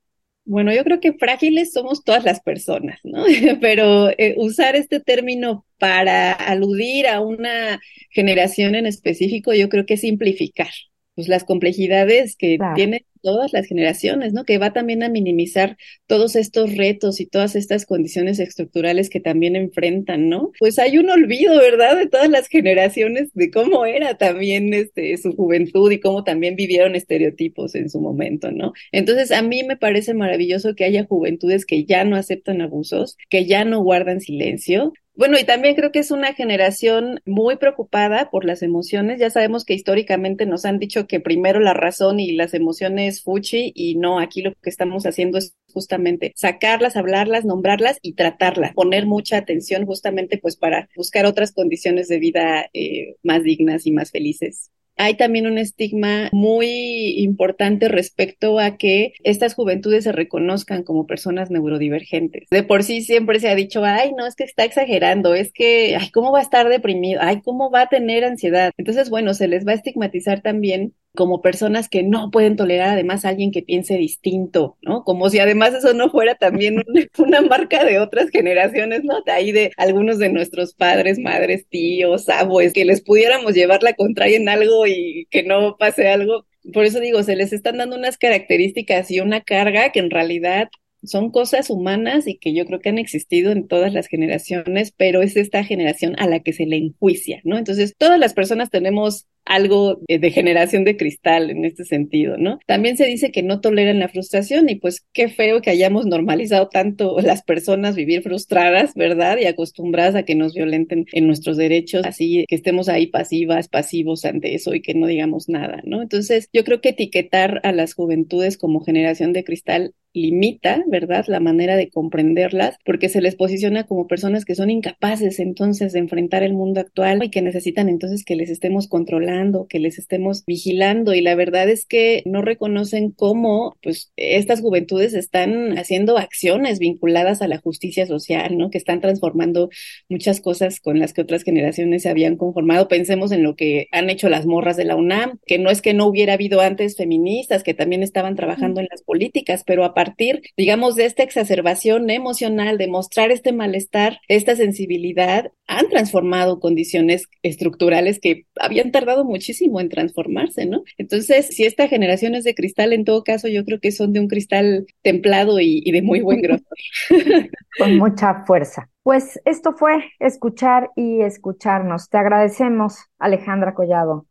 Bueno, 0.49 0.73
yo 0.73 0.83
creo 0.83 0.99
que 0.99 1.13
frágiles 1.13 1.73
somos 1.75 2.05
todas 2.05 2.25
las 2.25 2.41
personas, 2.41 2.99
¿no? 3.05 3.25
Pero 3.61 4.09
eh, 4.11 4.35
usar 4.39 4.77
este 4.77 4.99
término 4.99 5.67
para 5.79 6.33
aludir 6.33 7.07
a 7.07 7.21
una 7.21 7.81
generación 8.11 8.75
en 8.75 8.87
específico, 8.87 9.53
yo 9.53 9.69
creo 9.69 9.85
que 9.85 9.95
es 9.95 10.01
simplificar 10.01 10.71
pues 11.15 11.29
las 11.29 11.45
complejidades 11.45 12.35
que 12.37 12.59
Claro. 12.59 12.75
tienen 12.75 13.01
todas 13.21 13.53
las 13.53 13.67
generaciones, 13.67 14.33
¿no? 14.33 14.45
Que 14.45 14.59
va 14.59 14.73
también 14.73 15.03
a 15.03 15.09
minimizar 15.09 15.77
todos 16.07 16.37
estos 16.37 16.77
retos 16.77 17.21
y 17.21 17.27
todas 17.27 17.57
estas 17.57 17.87
condiciones 17.87 18.39
estructurales 18.39 19.11
que 19.11 19.21
también 19.21 19.57
enfrentan, 19.57 20.29
¿no? 20.29 20.53
Pues 20.59 20.79
hay 20.79 20.99
un 20.99 21.11
olvido, 21.11 21.57
¿verdad? 21.59 21.97
De 21.97 22.09
todas 22.09 22.31
las 22.31 22.49
generaciones 22.49 23.31
de 23.35 23.51
cómo 23.51 23.87
era 23.87 24.17
también 24.17 24.75
este 24.75 25.17
su 25.17 25.33
juventud 25.33 25.91
y 25.91 26.01
cómo 26.01 26.25
también 26.25 26.57
vivieron 26.57 26.95
estereotipos 26.95 27.75
en 27.75 27.91
su 27.91 28.01
momento, 28.01 28.51
¿no? 28.51 28.73
Entonces, 28.93 29.31
a 29.33 29.43
mí 29.43 29.63
me 29.65 29.77
parece 29.77 30.15
maravilloso 30.15 30.75
que 30.75 30.85
haya 30.85 31.05
juventudes 31.05 31.67
que 31.67 31.85
ya 31.85 32.05
no 32.05 32.17
aceptan 32.17 32.61
abusos, 32.61 33.17
que 33.29 33.47
ya 33.47 33.65
no 33.65 33.83
guardan 33.83 34.21
silencio, 34.21 34.93
bueno, 35.19 35.37
y 35.37 35.43
también 35.43 35.75
creo 35.75 35.91
que 35.91 35.99
es 35.99 36.13
una 36.13 36.33
generación 36.33 37.21
muy 37.27 37.57
preocupada 37.57 38.31
por 38.31 38.45
las 38.45 38.63
emociones. 38.63 39.19
Ya 39.19 39.31
sabemos 39.31 39.65
que 39.65 39.75
históricamente 39.75 40.47
nos 40.47 40.65
han 40.65 40.79
dicho 40.79 41.09
que 41.09 41.19
primero 41.19 41.59
la 41.59 41.75
razón 41.75 42.21
y 42.21 42.33
las 42.33 42.55
emociones 42.55 43.23
fuchi 43.25 43.73
y 43.75 43.97
no, 43.97 44.21
aquí 44.21 44.43
lo 44.43 44.53
que 44.63 44.71
estamos 44.71 45.07
haciendo 45.07 45.39
es 45.39 45.57
justamente 45.75 46.33
sacarlas, 46.37 46.97
hablarlas, 46.97 47.45
nombrarlas 47.45 47.99
y 48.01 48.13
tratarlas, 48.13 48.75
poner 48.75 49.07
mucha 49.07 49.39
atención 49.39 49.87
justamente 49.87 50.39
pues 50.39 50.57
para 50.57 50.89
buscar 50.97 51.27
otras 51.27 51.51
condiciones 51.51 52.07
de 52.07 52.19
vida 52.21 52.71
eh, 52.73 53.17
más 53.25 53.43
dignas 53.43 53.87
y 53.87 53.91
más 53.91 54.13
felices 54.13 54.71
hay 54.99 55.15
también 55.15 55.47
un 55.47 55.59
estigma 55.59 56.29
muy 56.33 57.21
importante 57.21 57.89
respecto 57.89 58.59
a 58.59 58.77
que 58.77 59.13
estas 59.25 59.55
juventudes 59.55 60.05
se 60.05 60.13
reconozcan 60.13 60.83
como 60.83 61.07
personas 61.07 61.51
neurodivergentes. 61.51 62.49
De 62.51 62.63
por 62.63 62.83
sí 62.83 63.03
siempre 63.03 63.41
se 63.41 63.49
ha 63.49 63.55
dicho, 63.55 63.85
ay, 63.85 64.13
no, 64.17 64.27
es 64.27 64.35
que 64.35 64.45
está 64.45 64.65
exagerando, 64.65 65.35
es 65.35 65.53
que, 65.53 65.97
ay, 65.99 66.11
¿cómo 66.11 66.33
va 66.33 66.41
a 66.41 66.43
estar 66.43 66.69
deprimido? 66.69 67.21
Ay, 67.23 67.41
¿cómo 67.43 67.71
va 67.71 67.83
a 67.83 67.89
tener 67.89 68.25
ansiedad? 68.25 68.73
Entonces, 68.77 69.09
bueno, 69.09 69.35
se 69.35 69.49
les 69.49 69.67
va 69.67 69.73
a 69.73 69.77
estigmatizar 69.77 70.43
también 70.43 70.95
como 71.15 71.43
personas 71.43 71.89
que 71.89 72.03
no 72.05 72.31
pueden 72.31 72.57
tolerar 72.57 72.91
además 72.91 73.25
a 73.25 73.31
alguien 73.31 73.51
que 73.51 73.63
piense 73.63 73.97
distinto, 73.97 74.77
¿no? 74.83 75.03
Como 75.05 75.31
si 75.31 75.39
además 75.41 75.75
eso 75.75 75.93
no 75.95 76.11
fuera 76.11 76.37
también 76.37 76.79
un- 76.79 76.85
una 77.19 77.41
marca 77.43 77.85
de 77.85 77.99
otras 77.99 78.31
generaciones, 78.31 79.03
¿no? 79.05 79.23
De 79.23 79.33
ahí 79.33 79.53
de 79.53 79.73
algunos 79.77 80.19
de 80.19 80.29
nuestros 80.31 80.75
padres, 80.75 81.19
madres, 81.19 81.67
tíos, 81.69 82.29
abuelos, 82.29 82.73
que 82.73 82.85
les 82.85 83.01
pudiéramos 83.03 83.55
llevar 83.55 83.83
la 83.83 83.95
contraria 83.95 84.37
en 84.37 84.49
algo 84.49 84.87
y 84.87 85.27
que 85.31 85.43
no 85.43 85.77
pase 85.79 86.09
algo. 86.09 86.47
Por 86.73 86.85
eso 86.85 87.01
digo, 87.01 87.23
se 87.23 87.37
les 87.37 87.53
están 87.53 87.79
dando 87.79 87.97
unas 87.97 88.19
características 88.19 89.11
y 89.11 89.21
una 89.21 89.41
carga 89.41 89.91
que 89.93 90.01
en 90.01 90.11
realidad 90.11 90.69
son 91.05 91.31
cosas 91.31 91.71
humanas 91.71 92.27
y 92.27 92.39
que 92.39 92.53
yo 92.55 92.67
creo 92.67 92.81
que 92.81 92.89
han 92.89 92.99
existido 92.99 93.53
en 93.53 93.69
todas 93.69 93.93
las 93.93 94.09
generaciones, 94.09 94.93
pero 94.97 95.23
es 95.23 95.37
esta 95.37 95.63
generación 95.65 96.17
a 96.19 96.27
la 96.27 96.41
que 96.41 96.53
se 96.53 96.67
le 96.67 96.77
enjuicia, 96.77 97.41
¿no? 97.45 97.57
Entonces, 97.57 97.95
todas 97.97 98.19
las 98.19 98.35
personas 98.35 98.71
tenemos 98.71 99.27
algo 99.49 100.01
de 100.07 100.31
generación 100.31 100.85
de 100.85 100.97
cristal 100.97 101.51
en 101.51 101.65
este 101.65 101.85
sentido, 101.85 102.37
¿no? 102.37 102.59
También 102.67 102.97
se 102.97 103.07
dice 103.07 103.33
que 103.33 103.43
no 103.43 103.61
toleran 103.61 103.99
la 103.99 104.09
frustración 104.09 104.69
y 104.69 104.77
pues 104.77 105.07
qué 105.13 105.29
feo 105.29 105.63
que 105.63 105.71
hayamos 105.71 106.07
normalizado 106.07 106.69
tanto 106.69 107.17
las 107.23 107.43
personas 107.43 107.97
vivir 107.97 108.23
frustradas, 108.23 108.95
¿verdad? 108.95 109.39
Y 109.39 109.47
acostumbradas 109.47 110.15
a 110.15 110.23
que 110.23 110.35
nos 110.35 110.55
violenten 110.55 111.07
en 111.13 111.27
nuestros 111.27 111.57
derechos, 111.57 112.05
así 112.05 112.45
que 112.49 112.55
estemos 112.55 112.89
ahí 112.89 113.07
pasivas, 113.07 113.69
pasivos 113.69 114.25
ante 114.25 114.55
eso 114.55 114.75
y 114.75 114.83
que 114.83 114.95
no 114.95 115.07
digamos 115.07 115.49
nada, 115.49 115.81
¿no? 115.85 116.03
Entonces, 116.03 116.49
yo 116.53 116.65
creo 116.65 116.81
que 116.81 116.91
etiquetar 116.91 117.61
a 117.65 117.73
las 117.73 117.95
juventudes 117.95 118.59
como 118.59 118.81
generación 118.81 119.33
de 119.33 119.45
cristal 119.45 119.95
limita, 120.13 120.83
¿verdad?, 120.87 121.25
la 121.29 121.41
manera 121.41 121.77
de 121.77 121.91
comprenderlas, 121.91 122.77
porque 122.85 123.09
se 123.09 123.21
les 123.21 123.37
posiciona 123.37 123.85
como 123.85 124.07
personas 124.07 124.45
que 124.45 124.55
son 124.55 124.71
incapaces 124.71 125.39
entonces 125.39 125.93
de 125.93 126.01
enfrentar 126.01 126.43
el 126.43 126.55
mundo 126.55 126.81
actual 126.81 127.23
y 127.23 127.31
que 127.31 127.43
necesitan 127.43 127.89
entonces 127.89 128.25
que 128.25 128.37
les 128.37 128.51
estemos 128.51 128.89
controlando, 128.89 129.38
que 129.69 129.79
les 129.79 129.99
estemos 129.99 130.45
vigilando. 130.47 131.15
Y 131.15 131.21
la 131.21 131.35
verdad 131.35 131.69
es 131.69 131.87
que 131.87 132.23
no 132.27 132.43
reconocen 132.43 133.11
cómo, 133.11 133.77
pues, 133.83 134.13
estas 134.17 134.61
juventudes 134.61 135.15
están 135.15 135.79
haciendo 135.79 136.19
acciones 136.19 136.79
vinculadas 136.79 137.43
a 137.43 137.49
la 137.49 137.59
justicia 137.59 138.07
social, 138.07 138.57
¿no?, 138.57 138.71
que 138.71 138.79
están 138.79 139.01
transformando 139.01 139.71
muchas 140.09 140.41
cosas 140.41 140.81
con 140.81 140.99
las 140.99 141.13
que 141.13 141.23
otras 141.23 141.43
generaciones 141.43 142.03
se 142.03 142.09
habían 142.09 142.37
conformado. 142.37 142.89
Pensemos 142.89 143.33
en 143.33 143.43
lo 143.43 143.57
que 143.57 143.87
han 143.93 144.11
hecho 144.11 144.29
las 144.29 144.47
morras 144.47 144.77
de 144.77 144.85
la 144.85 144.97
UNAM, 144.97 145.39
que 145.47 145.59
no 145.59 145.71
es 145.71 145.83
que 145.83 145.95
no 145.95 146.07
hubiera 146.07 146.35
habido 146.35 146.61
antes 146.61 146.97
feministas 146.97 147.63
que 147.63 147.75
también 147.75 148.03
estaban 148.03 148.37
trabajando 148.37 148.81
en 148.81 148.89
las 148.91 149.03
políticas, 149.03 149.63
pero 149.67 149.85
a 149.85 149.95
partir, 149.95 150.43
digamos, 150.57 150.97
de 150.97 151.05
esta 151.05 151.23
exacerbación 151.23 152.11
emocional, 152.11 152.79
de 152.79 152.89
mostrar 152.89 153.31
este 153.31 153.53
malestar, 153.53 154.21
esta 154.29 154.57
sensibilidad, 154.57 155.53
han 155.69 155.89
transformado 155.91 156.61
condiciones 156.61 157.29
estructurales 157.43 158.19
que 158.21 158.47
habían 158.59 158.91
tardado 158.91 159.25
muchísimo 159.25 159.81
en 159.81 159.91
transformarse, 159.91 160.67
¿no? 160.67 160.83
Entonces, 160.97 161.47
si 161.49 161.65
esta 161.65 161.89
generación 161.89 162.35
es 162.35 162.45
de 162.45 162.55
cristal, 162.55 162.93
en 162.93 163.05
todo 163.05 163.23
caso, 163.23 163.49
yo 163.49 163.65
creo 163.65 163.79
que 163.79 163.93
son 163.93 164.15
de 164.15 164.21
un 164.21 164.29
cristal 164.29 164.87
templado 165.03 165.61
y, 165.61 165.83
y 165.85 165.93
de 165.93 166.03
muy 166.03 166.21
buen 166.21 166.41
grosor. 166.41 166.67
Con 167.79 167.99
mucha 167.99 168.45
fuerza. 168.47 168.89
Pues 169.03 169.41
esto 169.45 169.75
fue 169.75 170.05
escuchar 170.19 170.91
y 170.97 171.21
escucharnos. 171.21 172.09
Te 172.09 172.19
agradecemos, 172.19 173.05
Alejandra 173.19 173.75
Collado, 173.75 174.27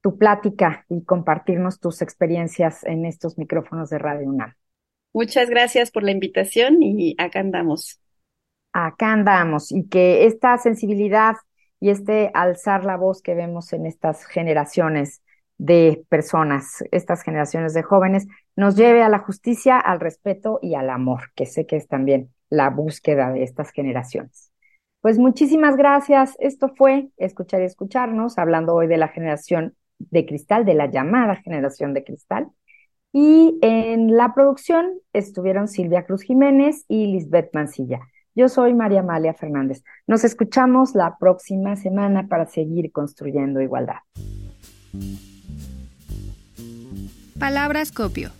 tu 0.00 0.18
plática 0.18 0.84
y 0.88 1.04
compartirnos 1.04 1.78
tus 1.78 2.02
experiencias 2.02 2.84
en 2.84 3.06
estos 3.06 3.38
micrófonos 3.38 3.90
de 3.90 3.98
Radio 3.98 4.28
UNAM. 4.28 4.54
Muchas 5.12 5.48
gracias 5.48 5.92
por 5.92 6.02
la 6.02 6.10
invitación 6.10 6.82
y 6.82 7.14
acá 7.16 7.38
andamos. 7.38 8.00
Acá 8.76 9.12
andamos 9.12 9.70
y 9.70 9.88
que 9.88 10.26
esta 10.26 10.58
sensibilidad 10.58 11.36
y 11.78 11.90
este 11.90 12.32
alzar 12.34 12.84
la 12.84 12.96
voz 12.96 13.22
que 13.22 13.36
vemos 13.36 13.72
en 13.72 13.86
estas 13.86 14.26
generaciones 14.26 15.22
de 15.58 16.04
personas, 16.08 16.82
estas 16.90 17.22
generaciones 17.22 17.72
de 17.72 17.84
jóvenes, 17.84 18.26
nos 18.56 18.74
lleve 18.74 19.02
a 19.02 19.08
la 19.08 19.20
justicia, 19.20 19.78
al 19.78 20.00
respeto 20.00 20.58
y 20.60 20.74
al 20.74 20.90
amor, 20.90 21.30
que 21.36 21.46
sé 21.46 21.66
que 21.66 21.76
es 21.76 21.86
también 21.86 22.32
la 22.50 22.68
búsqueda 22.68 23.30
de 23.30 23.44
estas 23.44 23.70
generaciones. 23.70 24.50
Pues 25.00 25.18
muchísimas 25.18 25.76
gracias. 25.76 26.34
Esto 26.40 26.72
fue 26.74 27.10
Escuchar 27.16 27.60
y 27.60 27.66
Escucharnos, 27.66 28.38
hablando 28.38 28.74
hoy 28.74 28.88
de 28.88 28.96
la 28.96 29.06
generación 29.08 29.76
de 29.98 30.26
cristal, 30.26 30.64
de 30.64 30.74
la 30.74 30.90
llamada 30.90 31.36
generación 31.36 31.94
de 31.94 32.02
cristal. 32.02 32.48
Y 33.12 33.56
en 33.62 34.16
la 34.16 34.34
producción 34.34 34.98
estuvieron 35.12 35.68
Silvia 35.68 36.06
Cruz 36.06 36.22
Jiménez 36.22 36.84
y 36.88 37.06
Lisbeth 37.06 37.50
Mancilla. 37.54 38.00
Yo 38.36 38.48
soy 38.48 38.74
María 38.74 39.00
Amalia 39.00 39.32
Fernández. 39.32 39.84
Nos 40.08 40.24
escuchamos 40.24 40.96
la 40.96 41.18
próxima 41.18 41.76
semana 41.76 42.26
para 42.26 42.46
seguir 42.46 42.90
construyendo 42.90 43.60
igualdad. 43.60 43.98
Palabras 47.38 47.92
copio. 47.92 48.30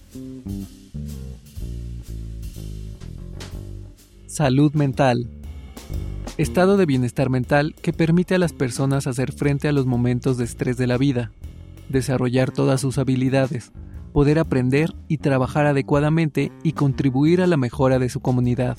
Salud 4.26 4.74
mental. 4.74 5.28
Estado 6.38 6.76
de 6.76 6.86
bienestar 6.86 7.30
mental 7.30 7.76
que 7.80 7.92
permite 7.92 8.34
a 8.34 8.38
las 8.38 8.52
personas 8.52 9.06
hacer 9.06 9.30
frente 9.30 9.68
a 9.68 9.72
los 9.72 9.86
momentos 9.86 10.36
de 10.38 10.44
estrés 10.44 10.76
de 10.76 10.88
la 10.88 10.98
vida, 10.98 11.30
desarrollar 11.88 12.50
todas 12.50 12.80
sus 12.80 12.98
habilidades, 12.98 13.70
poder 14.12 14.40
aprender 14.40 14.90
y 15.06 15.18
trabajar 15.18 15.66
adecuadamente 15.66 16.50
y 16.64 16.72
contribuir 16.72 17.40
a 17.40 17.46
la 17.46 17.56
mejora 17.56 18.00
de 18.00 18.08
su 18.08 18.18
comunidad. 18.18 18.76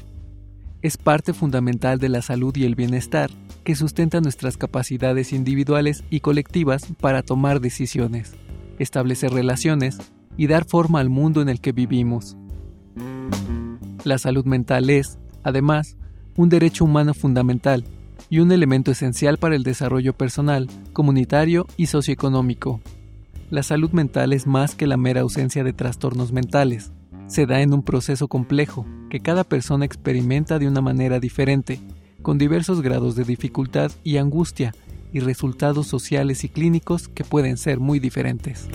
Es 0.86 0.98
parte 0.98 1.34
fundamental 1.34 1.98
de 1.98 2.10
la 2.10 2.22
salud 2.22 2.56
y 2.56 2.64
el 2.64 2.76
bienestar 2.76 3.32
que 3.64 3.74
sustenta 3.74 4.22
nuestras 4.22 4.56
capacidades 4.56 5.34
individuales 5.34 6.04
y 6.12 6.20
colectivas 6.20 6.86
para 7.02 7.24
tomar 7.24 7.60
decisiones, 7.60 8.36
establecer 8.78 9.34
relaciones 9.34 9.98
y 10.38 10.46
dar 10.46 10.64
forma 10.66 11.00
al 11.00 11.10
mundo 11.10 11.42
en 11.42 11.50
el 11.50 11.60
que 11.60 11.72
vivimos. 11.72 12.38
La 14.04 14.20
salud 14.20 14.46
mental 14.46 14.92
es, 14.92 15.18
además, 15.42 15.98
un 16.38 16.50
derecho 16.50 16.86
humano 16.86 17.16
fundamental 17.16 17.84
y 18.30 18.38
un 18.38 18.52
elemento 18.52 18.92
esencial 18.92 19.40
para 19.40 19.56
el 19.56 19.64
desarrollo 19.64 20.14
personal, 20.14 20.70
comunitario 20.94 21.66
y 21.78 21.88
socioeconómico. 21.88 22.80
La 23.50 23.64
salud 23.64 23.90
mental 23.90 24.34
es 24.34 24.46
más 24.46 24.76
que 24.76 24.86
la 24.86 24.98
mera 24.98 25.22
ausencia 25.22 25.64
de 25.64 25.74
trastornos 25.74 26.32
mentales. 26.32 26.92
Se 27.28 27.46
da 27.46 27.62
en 27.62 27.74
un 27.74 27.84
proceso 27.84 28.28
complejo 28.28 28.86
que 29.10 29.20
cada 29.20 29.44
persona 29.44 29.86
experimenta 29.86 30.60
de 30.60 30.68
una 30.68 30.82
manera 30.82 31.20
diferente, 31.20 31.80
con 32.22 32.38
diversos 32.38 32.82
grados 32.82 33.16
de 33.16 33.24
dificultad 33.24 33.92
y 34.04 34.18
angustia 34.18 34.74
y 35.12 35.20
resultados 35.22 35.88
sociales 35.88 36.44
y 36.44 36.50
clínicos 36.50 37.08
que 37.08 37.24
pueden 37.24 37.58
ser 37.58 37.80
muy 37.80 38.00
diferentes. 38.00 38.68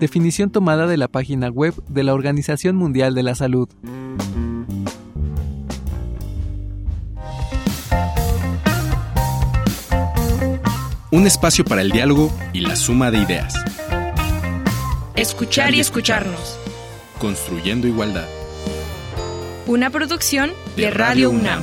Definición 0.00 0.50
tomada 0.50 0.86
de 0.86 0.96
la 0.96 1.08
página 1.08 1.48
web 1.48 1.74
de 1.88 2.02
la 2.02 2.14
Organización 2.14 2.76
Mundial 2.76 3.14
de 3.14 3.22
la 3.22 3.34
Salud. 3.34 3.68
Un 11.10 11.26
espacio 11.26 11.64
para 11.64 11.82
el 11.82 11.90
diálogo 11.90 12.32
y 12.52 12.60
la 12.60 12.74
suma 12.74 13.10
de 13.10 13.18
ideas. 13.18 13.54
Escuchar 15.14 15.74
y 15.74 15.80
escucharnos. 15.80 16.61
Construyendo 17.22 17.86
igualdad. 17.86 18.26
Una 19.68 19.90
producción 19.90 20.50
de 20.74 20.90
Radio 20.90 21.30
UNAM. 21.30 21.62